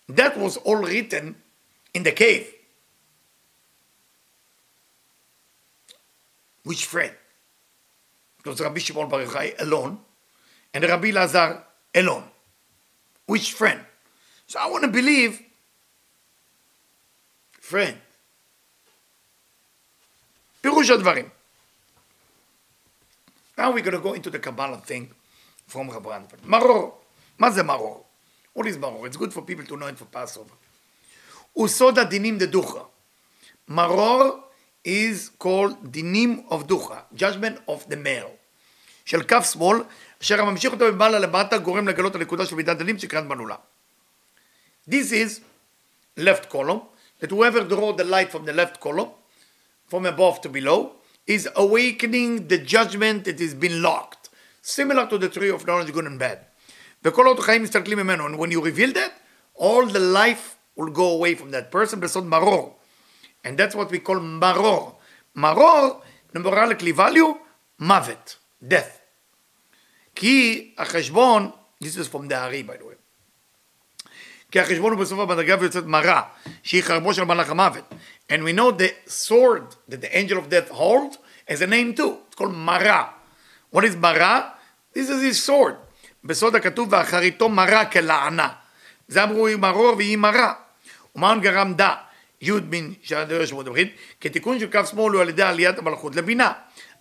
that 0.09 0.37
was 0.37 0.57
all 0.59 0.77
written 0.77 1.37
in 1.95 2.03
the 2.03 2.13
cave. 2.13 2.47
Which 6.70 6.86
friend? 6.86 7.12
Was 8.46 8.62
Rabbi 8.62 8.78
Shimon 8.78 9.10
Bar 9.10 9.22
Yochai 9.26 9.60
alone, 9.60 9.98
and 10.72 10.84
Rabbi 10.84 11.10
Lazar 11.10 11.64
alone. 11.96 12.26
Which 13.26 13.54
friend? 13.54 13.80
So 14.46 14.60
I 14.60 14.70
want 14.70 14.84
to 14.84 14.92
believe, 14.92 15.42
friend. 17.60 17.98
פירוש 20.62 20.90
הדברים. 20.90 21.30
Now 23.58 23.72
we're 23.72 23.82
going 23.82 23.94
to 23.94 24.00
go 24.00 24.14
into 24.14 24.30
the 24.30 24.38
Kabbalah 24.38 24.78
thing 24.78 25.10
from 25.66 25.90
Rabbi 25.90 26.10
Ranfeld. 26.10 26.46
Maror. 26.46 26.92
מה 27.40 27.50
זה 27.50 27.64
מרור? 27.64 28.06
What 28.54 28.68
is 28.68 28.78
מרור? 28.78 29.08
It's 29.08 29.18
good 29.18 29.34
for 29.34 29.42
people 29.42 29.66
to 29.66 29.76
know 29.76 29.88
it 29.88 29.98
for 29.98 30.06
Passover. 30.06 30.54
הוא 31.54 31.68
סוד 31.68 32.00
הדינים 32.00 32.38
דדוחה. 32.38 32.84
מרור 33.68 34.49
is 34.85 35.31
called 35.39 35.87
דינים 35.91 36.43
of 36.51 36.65
דוחה, 36.65 37.01
judgment 37.17 37.71
of 37.71 37.91
the 37.91 37.97
male. 37.97 38.31
של 39.05 39.23
כף 39.23 39.51
שמאל, 39.53 39.79
אשר 40.23 40.41
הממשיך 40.41 40.73
אותו 40.73 40.93
ממעלה 40.93 41.19
למטה 41.19 41.59
גורם 41.59 41.89
לגלות 41.89 42.15
הנקודה 42.15 42.47
של 42.47 42.57
מידת 42.57 42.79
דינים 42.79 42.99
שקראת 42.99 43.29
בנולה. 43.29 43.57
This 44.91 45.13
is 45.13 45.41
left 46.19 46.49
column, 46.51 46.81
that 47.21 47.31
whoever 47.31 47.61
draw 47.65 47.93
the 47.93 48.05
light 48.05 48.31
from 48.31 48.45
the 48.45 48.53
left 48.53 48.81
column, 48.81 49.11
from 49.89 50.07
above 50.07 50.41
to 50.43 50.49
below, 50.49 50.93
is 51.27 51.49
awakening 51.57 52.49
the 52.49 52.59
judgment 52.59 53.25
that 53.25 53.39
has 53.41 53.55
been 53.55 53.83
locked, 53.83 54.29
similar 54.63 55.07
to 55.07 55.17
the 55.19 55.29
tree 55.29 55.51
of 55.51 55.67
knowledge 55.67 55.93
good 55.93 56.07
and 56.07 56.19
bad. 56.19 56.39
וכל 57.05 57.27
עוד 57.27 57.39
החיים 57.39 57.63
מסתכלים 57.63 57.99
ממנו, 57.99 58.27
and 58.29 58.39
when 58.39 58.51
you 58.51 58.61
reveal 58.61 58.93
that, 58.93 59.13
all 59.55 59.87
the 59.87 59.99
life 59.99 60.57
will 60.77 60.91
go 60.91 61.09
away 61.19 61.35
from 61.35 61.51
that 61.51 61.71
person 61.71 61.97
בסוד 62.01 62.27
מרור. 62.27 62.78
And 63.44 63.58
that's 63.58 63.76
what 63.76 63.92
we 63.92 64.00
call 64.00 64.20
מרור. 64.20 65.00
מרור, 65.36 66.02
numerically 66.36 66.94
value, 66.98 67.36
מוות, 67.80 68.38
death. 68.64 69.00
כי 70.16 70.74
החשבון, 70.78 71.52
this 71.84 71.98
is 71.98 72.08
from 72.14 72.28
the 72.30 72.34
הארי 72.34 72.64
by 72.68 72.82
the 72.82 72.84
way. 72.84 73.00
כי 74.52 74.60
החשבון 74.60 74.92
הוא 74.92 75.00
בסוף 75.00 75.20
המדרגה 75.20 75.56
ויוצאת 75.60 75.86
מרה, 75.86 76.22
שהיא 76.64 76.84
חרבו 76.84 77.14
של 77.14 77.24
מלאך 77.24 77.50
המוות. 77.50 77.94
And 78.30 78.44
we 78.44 78.54
know 78.54 78.72
the 78.72 79.10
sword 79.10 79.76
that 79.90 80.02
the 80.02 80.16
angel 80.16 80.38
of 80.38 80.50
death 80.50 80.70
holds 80.70 81.18
has 81.50 81.62
a 81.62 81.68
name 81.68 81.94
too, 81.94 82.18
it's 82.30 82.36
called 82.36 82.52
מרה. 82.52 83.04
What 83.76 83.80
is 83.80 83.96
מרה? 84.02 84.50
This 84.94 85.10
is 85.10 85.22
his 85.22 85.50
sword. 85.50 85.76
בסוד 86.24 86.56
הכתוב 86.56 86.94
ואחריתו 86.94 87.50
מרה 87.50 87.86
כלענה. 87.86 88.50
זה 89.08 89.24
אמרו 89.24 89.48
היא 89.48 89.56
מרור 89.56 89.96
והיא 89.98 90.18
מרה. 90.18 90.54
ומען 91.16 91.42
גרם 91.42 91.74
דה, 91.74 91.96
י' 92.41 92.61
בין 92.61 92.95
שעד 93.03 93.47
שמות 93.47 93.67
הברית, 93.67 93.95
כתיקון 94.21 94.61
של 94.61 94.71
כף 94.71 94.91
שמאל 94.91 95.13
הוא 95.13 95.23
על 95.23 95.29
ידי 95.29 95.43
עליית 95.43 95.79
המלכות 95.79 96.17
לבינה. 96.17 96.53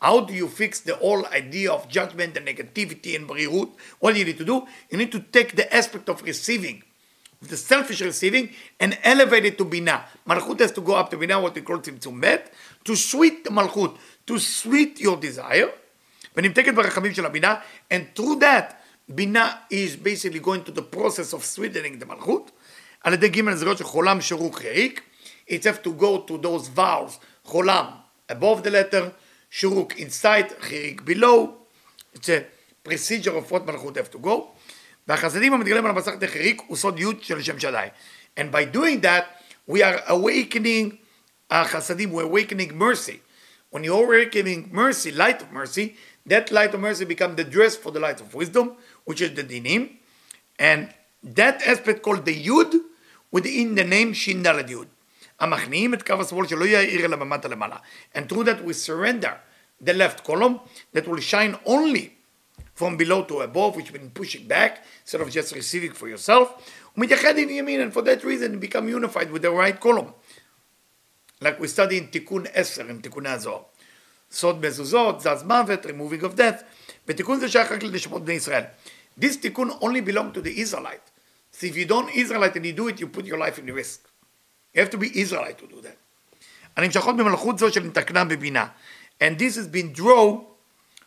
How 0.03 0.19
do 0.27 0.31
you 0.31 0.47
fix 0.47 0.79
the 0.79 0.95
whole 1.01 1.25
idea 1.31 1.71
of 1.71 1.87
judgment 1.89 2.37
and 2.37 2.45
negativity 2.45 3.15
and 3.15 3.27
ברירות? 3.27 3.77
What 4.01 4.13
do 4.13 4.17
you 4.17 4.25
need 4.25 4.37
to 4.37 4.45
do? 4.45 4.67
You 4.91 4.97
need 4.97 5.11
to 5.11 5.19
take 5.19 5.55
the 5.55 5.73
aspect 5.73 6.09
of 6.09 6.21
receiving, 6.23 6.81
the 7.41 7.57
selfish 7.57 8.01
receiving, 8.01 8.49
and 8.81 8.97
elevate 9.03 9.45
it 9.45 9.57
to 9.57 9.63
בינה. 9.63 9.99
מלכות 10.27 10.61
has 10.61 10.71
to 10.71 10.81
go 10.81 10.91
up 10.91 11.09
to 11.09 11.17
בינה, 11.17 11.41
what 11.41 11.57
we 11.57 11.69
call 11.69 11.77
צמצום 11.81 12.21
ב', 12.21 12.35
to 12.85 12.91
sweet 12.91 13.47
the 13.47 13.51
מלכות, 13.51 13.97
to 14.27 14.33
sweet 14.33 14.99
your 14.99 15.17
desire, 15.21 15.69
ונמתקת 16.37 16.73
ברחמים 16.73 17.13
של 17.13 17.25
הבינה, 17.25 17.55
and 17.93 18.19
through 18.19 18.39
that, 18.39 18.73
בינה 19.09 19.51
is 19.71 19.95
basically 19.95 20.39
going 20.39 20.69
to 20.69 20.71
the 20.71 20.95
process 20.95 21.33
of 21.33 21.43
sweetening 21.43 22.03
the 22.03 22.05
מלכות, 22.05 22.51
על 23.03 23.13
ידי 23.13 23.29
ג' 23.29 23.53
זרועות 23.53 23.77
של 23.77 23.83
חולם 23.83 24.21
שרוק 24.21 24.55
חיריק, 24.55 25.01
it's 25.47 25.65
have 25.65 25.81
to 25.83 25.93
go 25.93 26.19
to 26.19 26.37
those 26.37 26.67
vowels, 26.67 27.19
חולם 27.45 27.85
above 28.29 28.63
the 28.63 28.69
letter, 28.69 29.09
שרוק 29.51 29.93
inside, 29.93 30.51
חיריק 30.59 31.01
below, 31.01 31.47
it's 32.15 32.29
a 32.29 32.43
procedure 32.87 33.35
of 33.35 33.51
what 33.51 33.65
מלכות 33.65 33.97
have 33.97 34.15
to 34.15 34.19
go, 34.19 34.53
והחסדים 35.07 35.53
המתגלים 35.53 35.85
על 35.85 35.91
המסכת 35.91 36.23
החיריק 36.23 36.61
הוא 36.67 36.77
סוד 36.77 36.99
י' 36.99 37.05
של 37.21 37.41
שם 37.41 37.59
שדי. 37.59 37.87
And 38.37 38.51
by 38.51 38.65
doing 38.65 39.01
that, 39.01 39.23
we 39.67 39.81
are 39.81 40.01
awakening 40.07 40.97
החסדים, 41.51 42.11
we're 42.11 42.23
awakening 42.23 42.75
mercy. 42.75 43.21
When 43.69 43.83
you're 43.83 44.05
awakening 44.05 44.69
mercy, 44.71 45.11
light 45.11 45.41
of 45.41 45.51
mercy, 45.51 45.95
that 46.25 46.51
light 46.51 46.73
of 46.73 46.79
mercy 46.79 47.05
become 47.05 47.35
the 47.35 47.43
dress 47.43 47.75
for 47.75 47.91
the 47.91 47.99
light 47.99 48.21
of 48.21 48.33
wisdom, 48.33 48.75
which 49.05 49.21
is 49.21 49.33
the 49.35 49.43
dinim, 49.43 49.97
and 50.59 50.93
that 51.23 51.61
aspect 51.65 52.01
called 52.01 52.25
the 52.25 52.35
yud, 52.49 52.71
within 53.31 53.75
the 53.75 53.83
name 53.83 54.13
shin 54.13 54.43
dalad 54.43 54.69
yud. 54.69 54.87
המכניעים 55.39 55.93
את 55.93 56.03
קו 56.03 56.21
השמאל 56.21 56.47
שלא 56.47 56.65
יאיר 56.65 57.05
אלא 57.05 57.15
במטה 57.15 57.47
למעלה. 57.47 57.75
And 58.15 58.29
through 58.29 58.43
that 58.43 58.65
we 58.65 58.73
surrender 58.73 59.33
the 59.83 59.93
left 59.93 60.23
column 60.23 60.59
that 60.95 61.07
will 61.07 61.21
shine 61.21 61.55
only 61.65 62.09
from 62.75 62.97
below 62.97 63.23
to 63.23 63.41
above, 63.41 63.75
which 63.75 63.91
been 63.93 64.09
pushing 64.09 64.47
back 64.47 64.83
instead 65.03 65.21
of 65.21 65.29
just 65.29 65.53
receiving 65.53 65.93
for 65.93 66.07
yourself. 66.07 66.47
ומתייחד 66.97 67.37
עם 67.37 67.49
ימין, 67.49 67.89
and 67.89 67.93
for 67.93 68.01
that 68.01 68.23
reason 68.23 68.53
you 68.53 68.59
become 68.59 68.87
unified 68.87 69.31
with 69.31 69.41
the 69.41 69.51
right 69.51 69.79
column. 69.79 70.13
Like 71.41 71.59
we 71.59 71.67
study 71.67 71.97
in 71.97 72.07
תיקון 72.11 72.45
10, 72.53 72.89
in 72.89 73.01
תיקוני 73.01 73.29
הזוהר. 73.29 73.61
סוד 74.31 74.65
מזוזות, 74.65 75.21
זז 75.21 75.43
מוות, 75.43 75.85
removing 75.85 76.23
of 76.23 76.37
death, 76.37 76.63
ותיקון 77.07 77.39
זה 77.39 77.49
שייך 77.49 77.71
רק 77.71 77.83
לנשמות 77.83 78.25
בני 78.25 78.33
ישראל. 78.33 78.63
This 79.19 79.37
תיקון 79.41 79.69
only 79.69 80.01
belong 80.09 80.37
to 80.37 80.41
the 80.41 80.61
Israelite. 80.61 81.09
So 81.53 81.65
if 81.65 81.75
you 81.75 81.85
don't 81.85 82.09
Israelite 82.09 82.55
and 82.55 82.65
you 82.65 82.73
do 82.73 82.87
it, 82.87 82.99
you 82.99 83.07
put 83.07 83.25
your 83.25 83.37
life 83.37 83.59
in 83.59 83.65
risk. 83.65 84.06
Have 84.78 84.90
to 84.90 84.98
be 84.98 85.08
Israelite 85.20 85.58
to 85.58 85.66
do 85.66 85.80
that. 85.82 85.96
הנמשכות 86.76 87.16
במלכות 87.16 87.58
זו 87.58 87.72
של 87.72 87.84
נתקנה 87.84 88.24
בבינה. 88.24 88.66
And 89.20 89.38
this 89.38 89.56
has 89.56 89.66
been 89.66 89.98
draw 89.98 90.40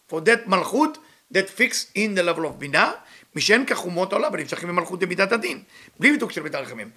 for 0.09 0.21
that 0.21 0.47
מלכות 0.47 0.97
that 1.33 1.49
fixed 1.49 1.95
in 1.95 2.15
the 2.15 2.23
level 2.23 2.45
of 2.45 2.53
בינה, 2.57 2.91
משאין 3.35 3.65
כך 3.65 3.85
אומות 3.85 4.13
העולם, 4.13 4.33
הנמשכים 4.33 4.69
במלכות 4.69 4.99
במידת 4.99 5.31
הדין. 5.31 5.63
בלי 5.99 6.11
ביטוק 6.11 6.31
של 6.31 6.41
מידת 6.41 6.55
הרחמים. 6.55 6.89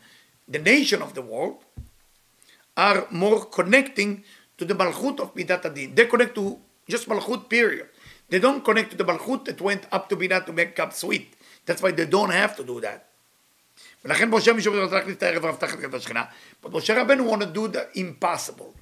The 0.50 0.54
nation 0.54 1.00
of 1.00 1.14
the 1.14 1.22
world, 1.22 1.64
are 2.76 3.06
more 3.10 3.44
connecting 3.44 4.22
to 4.58 4.64
the 4.64 4.74
Malchut 4.74 5.20
of 5.20 5.34
Midat 5.34 5.64
Adin. 5.64 5.94
They 5.94 6.06
connect 6.06 6.34
to 6.34 6.58
just 6.88 7.08
Malchut, 7.08 7.48
period. 7.48 7.88
They 8.28 8.38
don't 8.38 8.64
connect 8.64 8.90
to 8.92 8.96
the 8.96 9.04
Malchut 9.04 9.44
that 9.44 9.60
went 9.60 9.86
up 9.92 10.08
to 10.08 10.16
Binah 10.16 10.44
to 10.46 10.52
make 10.52 10.78
up 10.78 10.92
sweet. 10.92 11.34
That's 11.66 11.82
why 11.82 11.92
they 11.92 12.06
don't 12.06 12.30
have 12.30 12.56
to 12.56 12.64
do 12.64 12.80
that. 12.80 13.08
ולכן 14.05 14.29
משה 14.29 14.53
משום 14.53 14.75
רצה 14.75 14.95
להכניס 14.95 15.15
את 15.17 15.23
הערב 15.23 15.45
רב 15.45 15.55
תחת 15.55 15.79
כתב 15.79 15.95
השכינה. 15.95 16.23
But 16.63 16.69
משה 16.71 17.01
רבנו 17.01 17.35
want 17.35 17.41
to 17.41 17.45
do 17.45 17.67
the 17.67 17.99
impossible. 17.99 18.75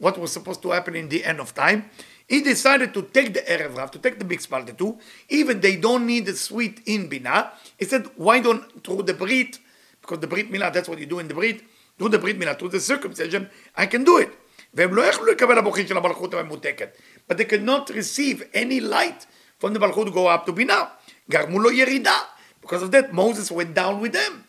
What 0.00 0.18
was 0.18 0.32
supposed 0.32 0.62
to 0.62 0.70
happen 0.70 0.96
in 0.96 1.08
the 1.08 1.24
end 1.24 1.40
of 1.40 1.54
time. 1.54 1.90
He 2.30 2.40
decided 2.40 2.94
to 2.94 3.02
take 3.02 3.34
the 3.34 3.40
Erev 3.40 3.76
Rav, 3.76 3.90
to 3.90 3.98
take 3.98 4.20
the 4.20 4.24
mixed 4.24 4.50
multitude, 4.52 4.94
even 5.28 5.60
they 5.60 5.74
don't 5.74 6.06
need 6.06 6.26
the 6.26 6.36
sweet 6.36 6.80
in 6.86 7.10
Binah. 7.10 7.50
He 7.76 7.84
said, 7.84 8.08
why 8.14 8.38
don't, 8.38 8.62
through 8.84 9.02
the 9.02 9.14
Brit, 9.14 9.58
because 10.00 10.20
the 10.20 10.28
Brit 10.28 10.50
Milah, 10.52 10.72
that's 10.72 10.88
what 10.88 11.00
you 11.00 11.06
do 11.06 11.18
in 11.18 11.26
the 11.26 11.34
Brit, 11.34 11.60
through 11.98 12.10
the 12.10 12.20
Brit 12.20 12.38
Milah, 12.38 12.56
through 12.56 12.68
the 12.68 12.78
circumcision, 12.78 13.50
I 13.76 13.86
can 13.86 14.04
do 14.04 14.18
it. 14.18 14.30
והם 14.74 14.94
לא 14.94 15.02
יכלו 15.02 15.26
לקבל 15.26 15.58
המוחין 15.58 15.86
של 15.86 15.96
המלכות 15.96 16.34
הממותקת. 16.34 16.96
But 17.28 17.36
they 17.36 17.44
could 17.44 17.64
not 17.64 17.90
receive 17.90 18.42
any 18.54 18.80
light 18.80 19.26
from 19.58 19.74
the 19.74 19.80
מלכות 19.80 20.06
to 20.06 20.10
go 20.12 20.28
up 20.28 20.46
to 20.46 20.52
בינה. 20.52 20.84
גרמו 21.30 21.58
לו 21.58 21.70
ירידה. 21.70 22.18
Because 22.62 22.82
of 22.82 22.92
that, 22.92 23.12
Moses 23.12 23.50
went 23.50 23.74
down 23.74 24.00
with 24.00 24.12
them. 24.12 24.43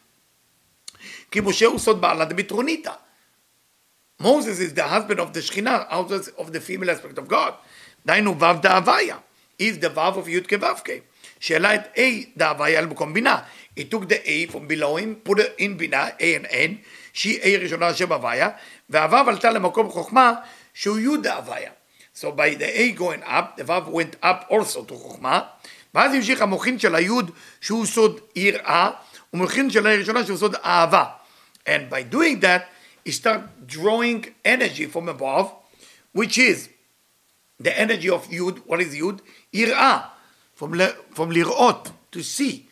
כי 1.30 1.40
משה 1.40 1.66
הוא 1.66 1.78
סוד 1.78 2.00
בעלה 2.00 2.24
דמיטרוניתא. 2.24 2.92
Moses 4.22 4.58
is 4.60 4.72
the 4.72 4.82
husband 4.82 5.20
of 5.20 5.32
the 5.34 5.42
Shekhinah, 5.42 5.88
of 6.38 6.52
the 6.52 6.60
female 6.60 6.90
aspect 6.90 7.18
of 7.18 7.28
God. 7.28 7.52
דהיינו 8.06 8.40
ו' 8.40 8.60
דהוויה. 8.62 9.16
is 9.58 9.78
the 9.78 9.88
ו' 9.94 10.20
of 10.20 10.28
י' 10.28 10.40
כו' 10.40 10.92
שהעלה 11.40 11.74
את 11.74 11.96
A 11.96 12.00
דהוויה 12.36 12.78
אל 12.78 12.86
מקום 12.86 13.12
בינה. 13.12 13.38
He 13.78 13.82
took 13.82 14.08
the 14.08 14.26
A 14.26 14.52
from 14.52 14.66
below 14.68 14.96
him, 14.96 15.28
put 15.28 15.38
it 15.38 15.60
in 15.60 15.76
בינה, 15.76 16.08
A 16.08 16.20
and 16.20 16.46
N, 16.46 16.70
שהיא 17.12 17.40
A 17.42 17.62
ראשונה 17.62 17.94
שם 17.94 18.12
הוויה, 18.12 18.48
והו' 18.90 19.28
עלתה 19.28 19.50
למקום 19.50 19.90
חוכמה 19.90 20.32
שהוא 20.74 20.98
י' 20.98 21.16
דהוויה. 21.22 21.70
So 22.14 22.24
by 22.24 22.54
the 22.58 22.78
A 22.78 22.98
going 22.98 23.22
up, 23.22 23.56
the 23.56 23.64
ו' 23.66 23.90
went 23.90 24.24
up 24.24 24.50
also 24.50 24.82
to 24.88 24.94
חוכמה, 24.94 25.40
ואז 25.94 26.14
המשיך 26.14 26.42
המוחין 26.42 26.78
של 26.78 26.94
היוד 26.94 27.30
שהוא 27.60 27.86
סוד 27.86 28.20
יראה, 28.36 28.90
ומוחין 29.35 29.69
של 29.69 29.87
הראשונה 29.87 30.25
שהוא 30.25 30.37
סוד 30.37 30.55
אהבה. 30.55 31.05
And 31.65 31.89
by 31.89 32.03
doing 32.03 32.39
that, 32.41 32.69
he 33.05 33.11
start 33.11 33.67
drawing 33.67 34.33
energy 34.43 34.85
from 34.85 35.07
above, 35.09 35.53
which 36.11 36.37
is 36.37 36.69
the 37.59 37.77
energy 37.77 38.09
of 38.09 38.27
Yud. 38.29 38.59
What 38.65 38.81
is 38.81 38.95
Yud? 38.95 39.19
Yir'ah, 39.53 40.05
from, 40.53 40.73
le, 40.73 40.87
from 41.11 41.29
lirot, 41.31 41.91
to 42.11 42.23
see. 42.23 42.67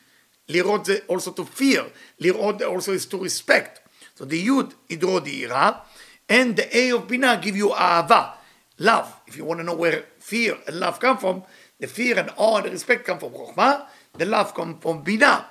Lirot 0.47 1.01
also 1.07 1.31
to 1.31 1.45
fear. 1.45 1.85
Lirot 2.19 2.61
also 2.61 2.93
is 2.93 3.05
to 3.07 3.17
respect. 3.17 3.81
So 4.15 4.25
the 4.25 4.45
Yud, 4.45 4.73
he 4.87 4.95
draw 4.95 5.19
the 5.19 5.43
Yir'ah, 5.43 5.81
and 6.27 6.55
the 6.55 6.77
A 6.77 6.91
of 6.91 7.07
Binah 7.07 7.41
give 7.41 7.55
you 7.55 7.69
Ahava, 7.69 8.33
love. 8.77 9.19
If 9.25 9.35
you 9.37 9.45
want 9.45 9.61
to 9.61 9.63
know 9.63 9.75
where 9.75 10.05
fear 10.19 10.57
and 10.67 10.79
love 10.79 10.99
come 10.99 11.17
from, 11.17 11.43
the 11.79 11.87
fear 11.87 12.19
and 12.19 12.29
awe 12.37 12.57
and 12.57 12.71
respect 12.71 13.05
come 13.05 13.17
from 13.17 13.31
Chokhmah, 13.31 13.85
the 14.13 14.25
love 14.25 14.53
come 14.53 14.77
from 14.79 15.03
Binah. 15.03 15.45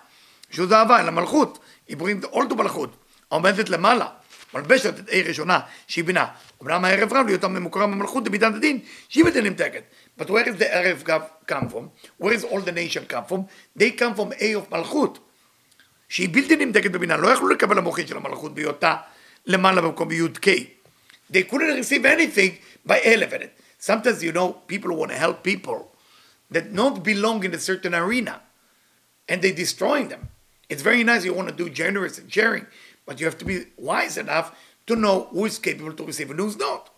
שזה 0.54 0.78
אהבה, 0.78 1.00
אלא 1.00 1.12
מלכות. 1.12 1.60
He 1.90 1.94
brings 1.94 2.26
all 2.34 2.52
to 2.52 2.56
מלכות. 2.56 2.96
עומדת 3.28 3.70
למעלה. 3.70 4.08
מלבשת 4.54 5.00
את 5.00 5.10
A 5.10 5.28
ראשונה, 5.28 5.60
שהיא 5.88 6.04
בינה. 6.04 6.26
אמנם 6.64 6.86
הערב 6.86 7.14
רב 7.14 7.26
להיותם 7.26 7.54
ממוקרם 7.54 7.92
במלכות 7.92 8.24
במידת 8.24 8.54
הדין, 8.56 8.80
שהיא 9.10 9.26
בדין 9.26 9.46
נמתקת. 9.46 9.84
But 10.20 10.24
where 10.24 10.48
is 10.48 10.62
the 10.62 10.74
ערב 10.74 11.04
come 11.52 11.70
from? 11.70 11.90
Where 12.22 12.34
is 12.34 12.44
all 12.44 12.62
the 12.62 12.72
nation 12.72 13.06
come 13.10 13.26
from? 13.30 13.42
They 13.80 13.92
come 14.00 14.16
from 14.16 14.32
A 14.40 14.56
of 14.56 14.72
מלכות. 14.72 15.20
שהיא 16.10 16.30
בלתי 16.32 16.56
נמתקת 16.56 16.92
בבינה, 16.92 17.18
לא 17.18 17.28
יכלו 17.28 17.48
לקבל 17.48 17.78
המוחין 17.78 18.08
של 18.08 18.18
המלכות 18.18 18.56
בהיותה 18.56 18.96
למעלה 19.46 19.82
במקום 19.82 20.08
בי"ק. 20.08 20.48
They 21.32 21.44
couldn't 21.52 21.78
receive 21.78 22.06
anything 22.06 22.52
by 22.88 23.00
elevated. 23.04 23.50
Sometimes 23.80 24.22
you 24.24 24.32
know 24.32 24.54
people 24.68 24.92
want 24.96 25.12
to 25.12 25.18
help 25.18 25.44
people 25.44 25.80
that 26.52 26.72
not 26.72 27.04
belong 27.04 27.44
in 27.44 27.54
a 27.54 27.60
certain 27.60 27.96
arena 27.96 28.42
and 29.28 29.42
they 29.42 29.52
destroying 29.52 30.08
them. 30.10 30.30
It's 30.69 30.83
very 30.83 31.03
nice 31.05 31.25
you 31.25 31.35
want 31.35 31.49
to 31.49 31.55
do 31.55 31.71
generous 31.71 32.19
and 32.19 32.33
sharing, 32.33 32.67
but 33.07 33.21
you 33.21 33.27
have 33.27 33.39
to 33.39 33.45
be 33.45 33.57
wise 33.77 34.17
enough 34.19 34.53
to 34.87 34.97
know 34.97 35.29
who 35.33 35.47
is 35.47 35.59
capable 35.59 35.95
to 35.95 36.05
receive 36.05 36.31
and 36.31 36.41
who's 36.41 36.57
not. 36.57 36.91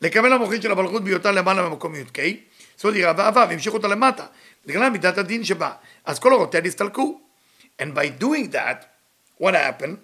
לקבל 0.00 0.32
המוחין 0.32 0.62
של 0.62 0.72
המלכות 0.72 1.04
בהיותה 1.04 1.32
למעלה 1.32 1.62
במקום 1.62 1.94
י"ק, 1.94 2.18
סוד 2.78 2.96
יראה 2.96 3.12
ואהבה, 3.16 3.46
והמשיכו 3.48 3.76
אותה 3.76 3.88
למטה, 3.88 4.26
בגלל 4.66 4.88
מידת 4.88 5.18
הדין 5.18 5.44
שבה. 5.44 5.72
אז 6.04 6.18
כל 6.18 6.32
אורותיה 6.32 6.60
נסתלקו. 6.60 7.20
And 7.78 7.94
by 7.94 8.08
doing 8.08 8.50
that, 8.50 8.86
what 9.38 9.54
happened? 9.54 9.98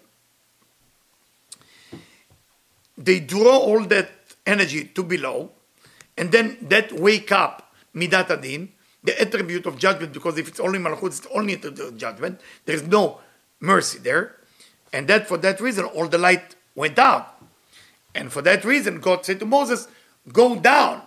They 2.97 3.19
draw 3.21 3.59
all 3.59 3.85
that 3.87 4.09
energy 4.47 4.85
to 4.95 5.03
below, 5.03 5.51
and 6.17 6.31
then 6.31 6.57
that 6.69 6.93
wake 6.93 7.33
up 7.33 7.75
midat 7.95 8.31
adin, 8.31 8.69
the 9.03 9.21
attribute 9.21 9.67
of 9.67 9.79
judgment, 9.79 10.13
because 10.13 10.39
if 10.39 10.49
it's 10.49 10.61
only 10.61 10.79
malchut, 10.79 11.07
it's 11.07 11.27
only 11.33 11.57
the 11.57 11.93
judgment. 11.97 12.41
There 12.65 12.77
is 12.77 12.85
no 12.85 13.21
mercy 13.61 13.99
there, 13.99 14.37
and 14.93 15.07
that 15.09 15.29
for 15.29 15.37
that 15.39 15.61
reason, 15.61 15.85
all 15.85 16.09
the 16.09 16.19
light 16.19 16.57
went 16.75 16.99
out. 16.99 17.27
And 18.15 18.33
for 18.33 18.43
that 18.43 18.65
reason, 18.65 19.01
God 19.01 19.25
said 19.25 19.41
to 19.41 19.47
Moses, 19.47 19.89
"Go 20.33 20.57
down, 20.57 21.03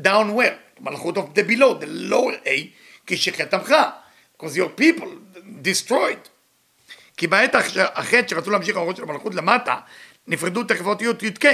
down 0.00 0.34
where 0.34 0.58
malchut 0.80 1.16
of 1.16 1.34
the 1.34 1.42
below, 1.42 1.74
the 1.74 1.86
lower 1.86 2.36
A, 2.46 2.72
because 3.06 4.56
your 4.56 4.68
people 4.70 5.10
destroyed. 5.62 6.28
כי 7.16 7.26
בעת 7.26 7.54
החטא 7.54 8.28
שרצו 8.28 8.50
להמשיך 8.50 8.76
האורות 8.76 8.96
של 8.96 9.02
המלכות 9.02 9.34
למטה, 9.34 9.80
נפרדו 10.26 10.64
תכפות 10.64 11.02
י' 11.02 11.04
י"ק. 11.22 11.44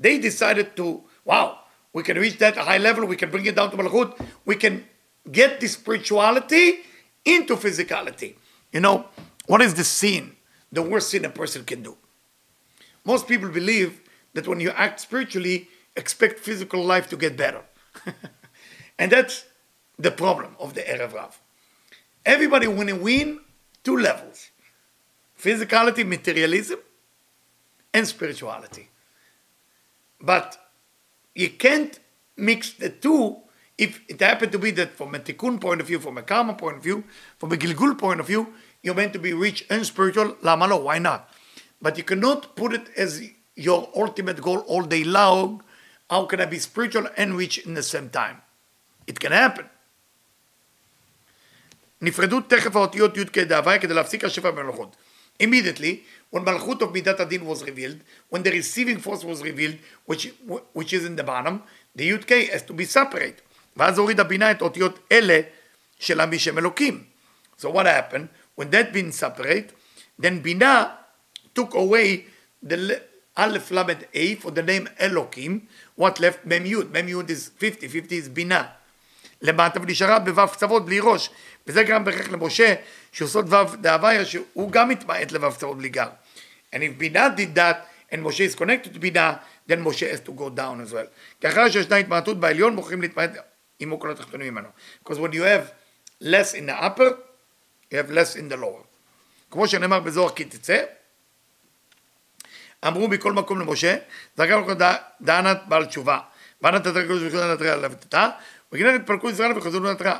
They 0.00 0.18
decided 0.18 0.76
to, 0.76 1.02
wow, 1.26 1.58
we 1.93 2.03
can 2.03 2.17
reach 2.17 2.37
that 2.39 2.57
high 2.57 2.79
level, 2.79 3.05
we 3.05 3.15
can 3.15 3.29
bring 3.29 3.45
it 3.45 3.55
down 3.55 3.71
to 3.71 3.77
Malchut, 3.77 4.19
we 4.45 4.55
can 4.55 4.83
get 5.31 5.59
the 5.59 5.67
spirituality 5.67 6.79
into 7.23 7.55
physicality. 7.55 8.35
You 8.71 8.81
know, 8.81 9.05
what 9.45 9.61
is 9.61 9.75
the 9.75 9.83
sin, 9.83 10.35
the 10.71 10.81
worst 10.81 11.11
sin 11.11 11.23
a 11.25 11.29
person 11.29 11.63
can 11.63 11.83
do? 11.83 11.95
Most 13.05 13.27
people 13.27 13.49
believe 13.49 14.01
that 14.33 14.47
when 14.47 14.59
you 14.59 14.71
act 14.71 14.99
spiritually, 14.99 15.69
expect 15.95 16.39
physical 16.39 16.83
life 16.83 17.07
to 17.09 17.17
get 17.17 17.37
better. 17.37 17.61
and 18.99 19.11
that's 19.11 19.45
the 19.99 20.11
problem 20.11 20.55
of 20.59 20.73
the 20.73 20.81
Erev 20.81 21.13
Rav. 21.13 21.39
Everybody 22.25 22.67
want 22.67 22.89
to 22.89 22.95
win 22.95 23.39
two 23.83 23.97
levels 23.97 24.49
physicality, 25.37 26.07
materialism, 26.07 26.79
and 27.93 28.07
spirituality. 28.07 28.89
But 30.21 30.57
you 31.34 31.50
can't 31.50 31.98
mix 32.36 32.72
the 32.72 32.90
two 32.90 33.36
if 33.78 34.00
it 34.08 34.20
happened 34.20 34.52
to 34.52 34.58
be 34.58 34.72
that 34.72 34.90
from 34.90 35.14
a 35.14 35.20
tikkun 35.20 35.60
point 35.60 35.80
of 35.80 35.86
view, 35.86 36.00
from 36.00 36.18
a 36.18 36.22
karma 36.22 36.54
point 36.54 36.78
of 36.78 36.82
view, 36.82 37.04
from 37.38 37.52
a 37.52 37.56
gilgul 37.56 37.96
point 37.96 38.18
of 38.18 38.26
view, 38.26 38.52
you're 38.82 38.94
meant 38.94 39.12
to 39.12 39.20
be 39.20 39.32
rich 39.32 39.64
and 39.70 39.86
spiritual, 39.86 40.32
lamalo, 40.42 40.82
why 40.82 40.98
not? 40.98 41.32
But 41.80 41.96
you 41.96 42.02
cannot 42.02 42.56
put 42.56 42.74
it 42.74 42.88
as 42.96 43.22
your 43.54 43.88
ultimate 43.94 44.40
goal 44.42 44.58
all 44.66 44.82
day 44.82 45.04
long. 45.04 45.62
How 46.10 46.24
can 46.26 46.40
I 46.40 46.46
be 46.46 46.58
spiritual 46.58 47.06
and 47.16 47.36
rich 47.36 47.58
in 47.58 47.74
the 47.74 47.82
same 47.82 48.08
time? 48.10 48.42
It 49.06 49.20
can 49.20 49.32
happen. 49.32 49.66
נפרדו 52.00 52.40
תכף 52.40 52.76
האותיות 52.76 53.16
י' 53.16 53.24
כדהווי 53.24 53.80
כדי 53.80 53.94
להפסיק 53.94 54.24
השפע 54.24 54.50
במלכות. 54.50 54.96
Immediately, 55.42 56.04
when 56.33 56.43
Malchut 56.43 56.81
of 56.81 56.91
Midat 56.91 57.19
Adin 57.19 57.45
was 57.45 57.63
revealed, 57.63 57.99
when 58.27 58.41
the 58.41 58.49
receiving 58.49 58.97
force 58.97 59.23
was 59.23 59.43
revealed, 59.43 59.77
which, 60.07 60.33
which 60.73 60.91
is 60.91 61.05
in 61.05 61.15
the 61.15 61.23
bottom, 61.23 61.61
the 61.95 62.05
י' 62.05 62.17
K 62.17 62.45
has 62.47 62.63
to 62.63 62.73
be 62.73 62.85
separate. 62.85 63.41
ואז 63.77 63.97
הוריד 63.97 64.19
הבינה 64.19 64.51
את 64.51 64.61
אותיות 64.61 64.99
אלה 65.11 65.39
של 65.99 66.21
המשם 66.21 66.57
אלוקים. 66.57 67.03
So 67.57 67.69
what 67.69 67.85
happened? 67.85 68.29
When 68.55 68.71
that 68.71 68.91
been 68.93 69.11
separate, 69.11 69.73
then 70.19 70.41
בינה 70.41 70.85
took 71.53 71.75
away 71.75 72.25
the 72.63 73.01
Aleph 73.37 73.69
Lamed 73.69 74.07
A 74.13 74.35
for 74.35 74.49
the 74.49 74.63
name 74.63 74.89
Elokim. 74.99 75.61
What 75.95 76.19
left? 76.19 76.45
Mem 76.45 76.65
Yud. 76.65 76.89
Mem 76.91 77.07
Yud 77.07 77.29
is 77.29 77.51
50, 77.59 77.89
50 77.89 78.17
is 78.17 78.29
בינה. 78.29 78.63
למטה 79.41 79.81
ונשארה 79.81 80.19
בו' 80.19 80.47
קצוות 80.47 80.85
בלי 80.85 80.99
ראש. 80.99 81.29
וזה 81.67 81.83
גרם 81.83 82.05
בכך 82.05 82.31
למשה 82.31 82.75
שעושות 83.11 83.45
ו' 83.49 83.75
דהוויה 83.81 84.25
שהוא 84.25 84.71
גם 84.71 84.89
מתמעט 84.89 85.31
לו' 85.31 85.51
קצוות 85.51 85.77
בלי 85.77 85.89
גר. 85.89 86.09
And 86.73 86.77
if 86.77 86.97
בינה 86.97 87.35
did 87.35 87.55
that 87.55 87.87
and 88.11 88.23
Moshe 88.23 88.41
is 88.41 88.55
connected 88.55 88.93
to 88.93 88.99
בינה, 88.99 89.37
then 89.67 89.83
Moshe 89.83 90.09
has 90.09 90.19
to 90.19 90.31
go 90.31 90.49
down 90.49 90.81
as 90.81 90.93
well. 90.93 91.07
כי 91.41 91.47
אחרי 91.47 91.71
שישנה 91.71 91.95
התמעטות 91.95 92.39
בעליון 92.39 92.75
בוחרים 92.75 93.01
להתמעט 93.01 93.31
עמו 93.79 93.99
כל 93.99 94.11
התחתונים 94.11 94.53
ממנו. 94.53 94.67
Because 95.03 95.17
when 95.17 95.33
you 95.33 95.43
have 95.43 95.71
less 96.21 96.53
in 96.53 96.65
the 96.65 96.83
upper, 96.83 97.17
you 97.91 97.97
have 97.97 98.11
less 98.11 98.35
in 98.35 98.49
the 98.53 98.57
lower. 98.57 98.83
כמו 99.51 99.67
שנאמר 99.67 99.99
בזוהר 99.99 100.35
כי 100.35 100.45
תצא, 100.45 100.83
אמרו 102.87 103.07
מכל 103.07 103.33
מקום 103.33 103.59
למשה, 103.59 103.97
זרקה 104.37 104.59
לך 104.59 104.77
דענת 105.21 105.57
בעל 105.67 105.85
תשובה. 105.85 106.19
וענת 106.61 106.87
ברוך 106.87 107.33
הוא 107.33 107.53
נתריה 107.53 107.75
לבטתה, 107.75 108.29
וכנראה 108.71 108.95
התפרקו 108.95 109.29
ישראל 109.29 109.57
וחזרו 109.57 109.83
לנתריה. 109.83 110.17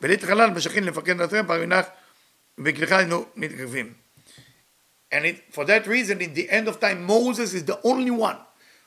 ולית 0.00 0.24
חלל 0.24 0.50
משכין 0.50 0.84
לפקד 0.84 1.20
נתריה, 1.20 1.44
פרמינך 1.44 1.86
וכליך 2.58 2.92
היינו 2.92 3.26
מתקרבים. 3.36 4.01
And 5.12 5.26
it, 5.26 5.52
for 5.52 5.66
that 5.66 5.86
reason, 5.86 6.22
in 6.22 6.32
the 6.32 6.48
end 6.48 6.66
of 6.66 6.80
time, 6.80 7.04
Moses 7.04 7.52
is 7.52 7.66
the 7.66 7.78
only 7.84 8.10
one 8.10 8.38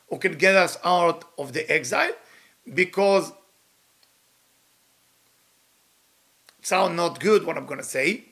who 0.10 0.18
can 0.18 0.34
get 0.34 0.56
us 0.56 0.78
out 0.84 1.24
of 1.38 1.54
the 1.54 1.72
exile 1.72 2.14
because 2.74 3.32
sound 6.62 6.96
not 6.96 7.20
good 7.20 7.46
what 7.46 7.58
I'm 7.58 7.68
going 7.68 7.80
to 7.80 7.86
say. 7.86 8.26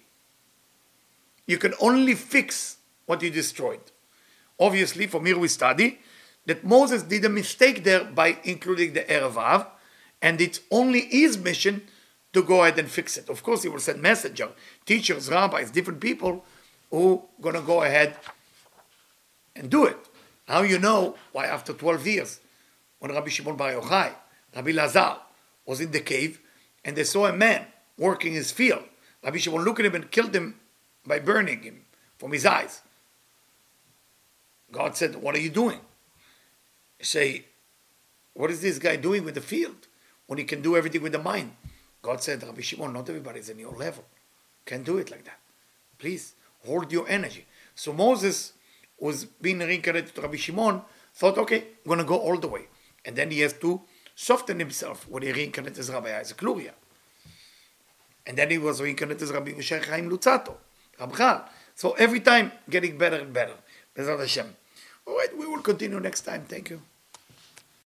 You 1.45 1.59
can 1.59 1.75
only 1.79 2.15
fix 2.15 2.77
what 3.05 3.21
you 3.21 3.29
destroyed. 3.29 3.91
Obviously, 4.59 5.05
from 5.05 5.25
here 5.27 5.37
we 5.37 5.47
study 5.47 5.99
that 6.47 6.63
Moses 6.63 7.03
did 7.03 7.23
a 7.25 7.29
mistake 7.29 7.83
there 7.83 8.03
by 8.05 8.37
including 8.43 8.93
the 8.93 9.01
Erev 9.01 9.35
Rav, 9.35 9.67
and 10.21 10.41
it's 10.41 10.61
only 10.71 11.01
his 11.01 11.37
mission 11.37 11.83
to 12.33 12.41
go 12.41 12.63
ahead 12.63 12.79
and 12.79 12.89
fix 12.89 13.17
it. 13.17 13.29
Of 13.29 13.43
course, 13.43 13.63
he 13.63 13.69
will 13.69 13.79
send 13.79 14.01
messenger, 14.01 14.49
teachers, 14.85 15.29
rabbis, 15.29 15.69
different 15.69 15.99
people 15.99 16.43
who 16.93 17.23
to 17.41 17.61
go 17.61 17.81
ahead 17.81 18.15
and 19.55 19.67
do 19.67 19.85
it. 19.85 19.97
How 20.47 20.61
you 20.61 20.77
know 20.77 21.15
why 21.31 21.47
after 21.47 21.73
12 21.73 22.05
years, 22.05 22.39
when 22.99 23.11
Rabbi 23.11 23.29
Shimon 23.29 23.55
Bar 23.55 23.73
Yochai, 23.73 24.11
Rabbi 24.55 24.71
Lazar 24.73 25.17
was 25.65 25.81
in 25.81 25.89
the 25.89 26.01
cave, 26.01 26.39
and 26.85 26.95
they 26.95 27.03
saw 27.03 27.25
a 27.25 27.33
man 27.33 27.65
working 27.97 28.33
his 28.33 28.51
field. 28.51 28.83
Rabbi 29.23 29.37
Shimon 29.37 29.63
looked 29.63 29.79
at 29.79 29.87
him 29.87 29.95
and 29.95 30.11
killed 30.11 30.35
him 30.35 30.59
by 31.03 31.17
burning 31.17 31.63
him 31.63 31.81
from 32.19 32.31
his 32.31 32.45
eyes. 32.45 32.83
God 34.71 34.95
said, 34.95 35.15
What 35.15 35.33
are 35.33 35.39
you 35.39 35.49
doing? 35.49 35.79
They 36.99 37.05
say, 37.05 37.45
What 38.35 38.51
is 38.51 38.61
this 38.61 38.77
guy 38.77 38.97
doing 38.97 39.25
with 39.25 39.33
the 39.33 39.41
field 39.41 39.87
when 40.27 40.37
he 40.37 40.45
can 40.45 40.61
do 40.61 40.77
everything 40.77 41.01
with 41.01 41.13
the 41.13 41.19
mind? 41.19 41.55
God 42.03 42.21
said, 42.21 42.43
Rabbi 42.43 42.61
Shimon, 42.61 42.93
not 42.93 43.09
everybody 43.09 43.39
is 43.39 43.49
in 43.49 43.57
your 43.57 43.73
level. 43.73 44.03
Can't 44.67 44.83
do 44.83 44.99
it 44.99 45.09
like 45.09 45.25
that. 45.25 45.39
Please 45.97 46.35
hold 46.65 46.91
your 46.91 47.07
energy. 47.07 47.45
So 47.75 47.93
Moses 47.93 48.53
was 48.99 49.25
being 49.25 49.59
reincarnated 49.59 50.15
to 50.15 50.21
Rabbi 50.21 50.37
Shimon, 50.37 50.81
thought, 51.13 51.37
okay, 51.37 51.57
I'm 51.57 51.87
going 51.87 51.99
to 51.99 52.05
go 52.05 52.17
all 52.17 52.37
the 52.37 52.47
way. 52.47 52.67
And 53.05 53.15
then 53.15 53.31
he 53.31 53.41
has 53.41 53.53
to 53.53 53.81
soften 54.15 54.59
himself 54.59 55.07
when 55.09 55.23
he 55.23 55.31
reincarnated 55.31 55.79
as 55.79 55.89
Rabbi 55.89 56.17
Isaac 56.17 56.41
Luria. 56.41 56.73
And 58.25 58.37
then 58.37 58.49
he 58.49 58.57
was 58.57 58.81
reincarnated 58.81 59.23
as 59.23 59.31
Rabbi 59.31 59.51
Moshe 59.51 59.83
Chaim 59.85 60.09
Luzzatto, 60.09 60.55
Ramchal. 60.99 61.49
So 61.75 61.91
every 61.93 62.21
time 62.21 62.51
getting 62.69 62.97
better 62.97 63.17
and 63.17 63.33
better. 63.33 63.55
Bezrat 63.95 64.19
Hashem. 64.19 64.55
All 65.05 65.17
right, 65.17 65.37
we 65.37 65.45
will 65.45 65.61
continue 65.61 65.99
next 65.99 66.21
time. 66.21 66.45
Thank 66.47 66.69
you. 66.69 66.81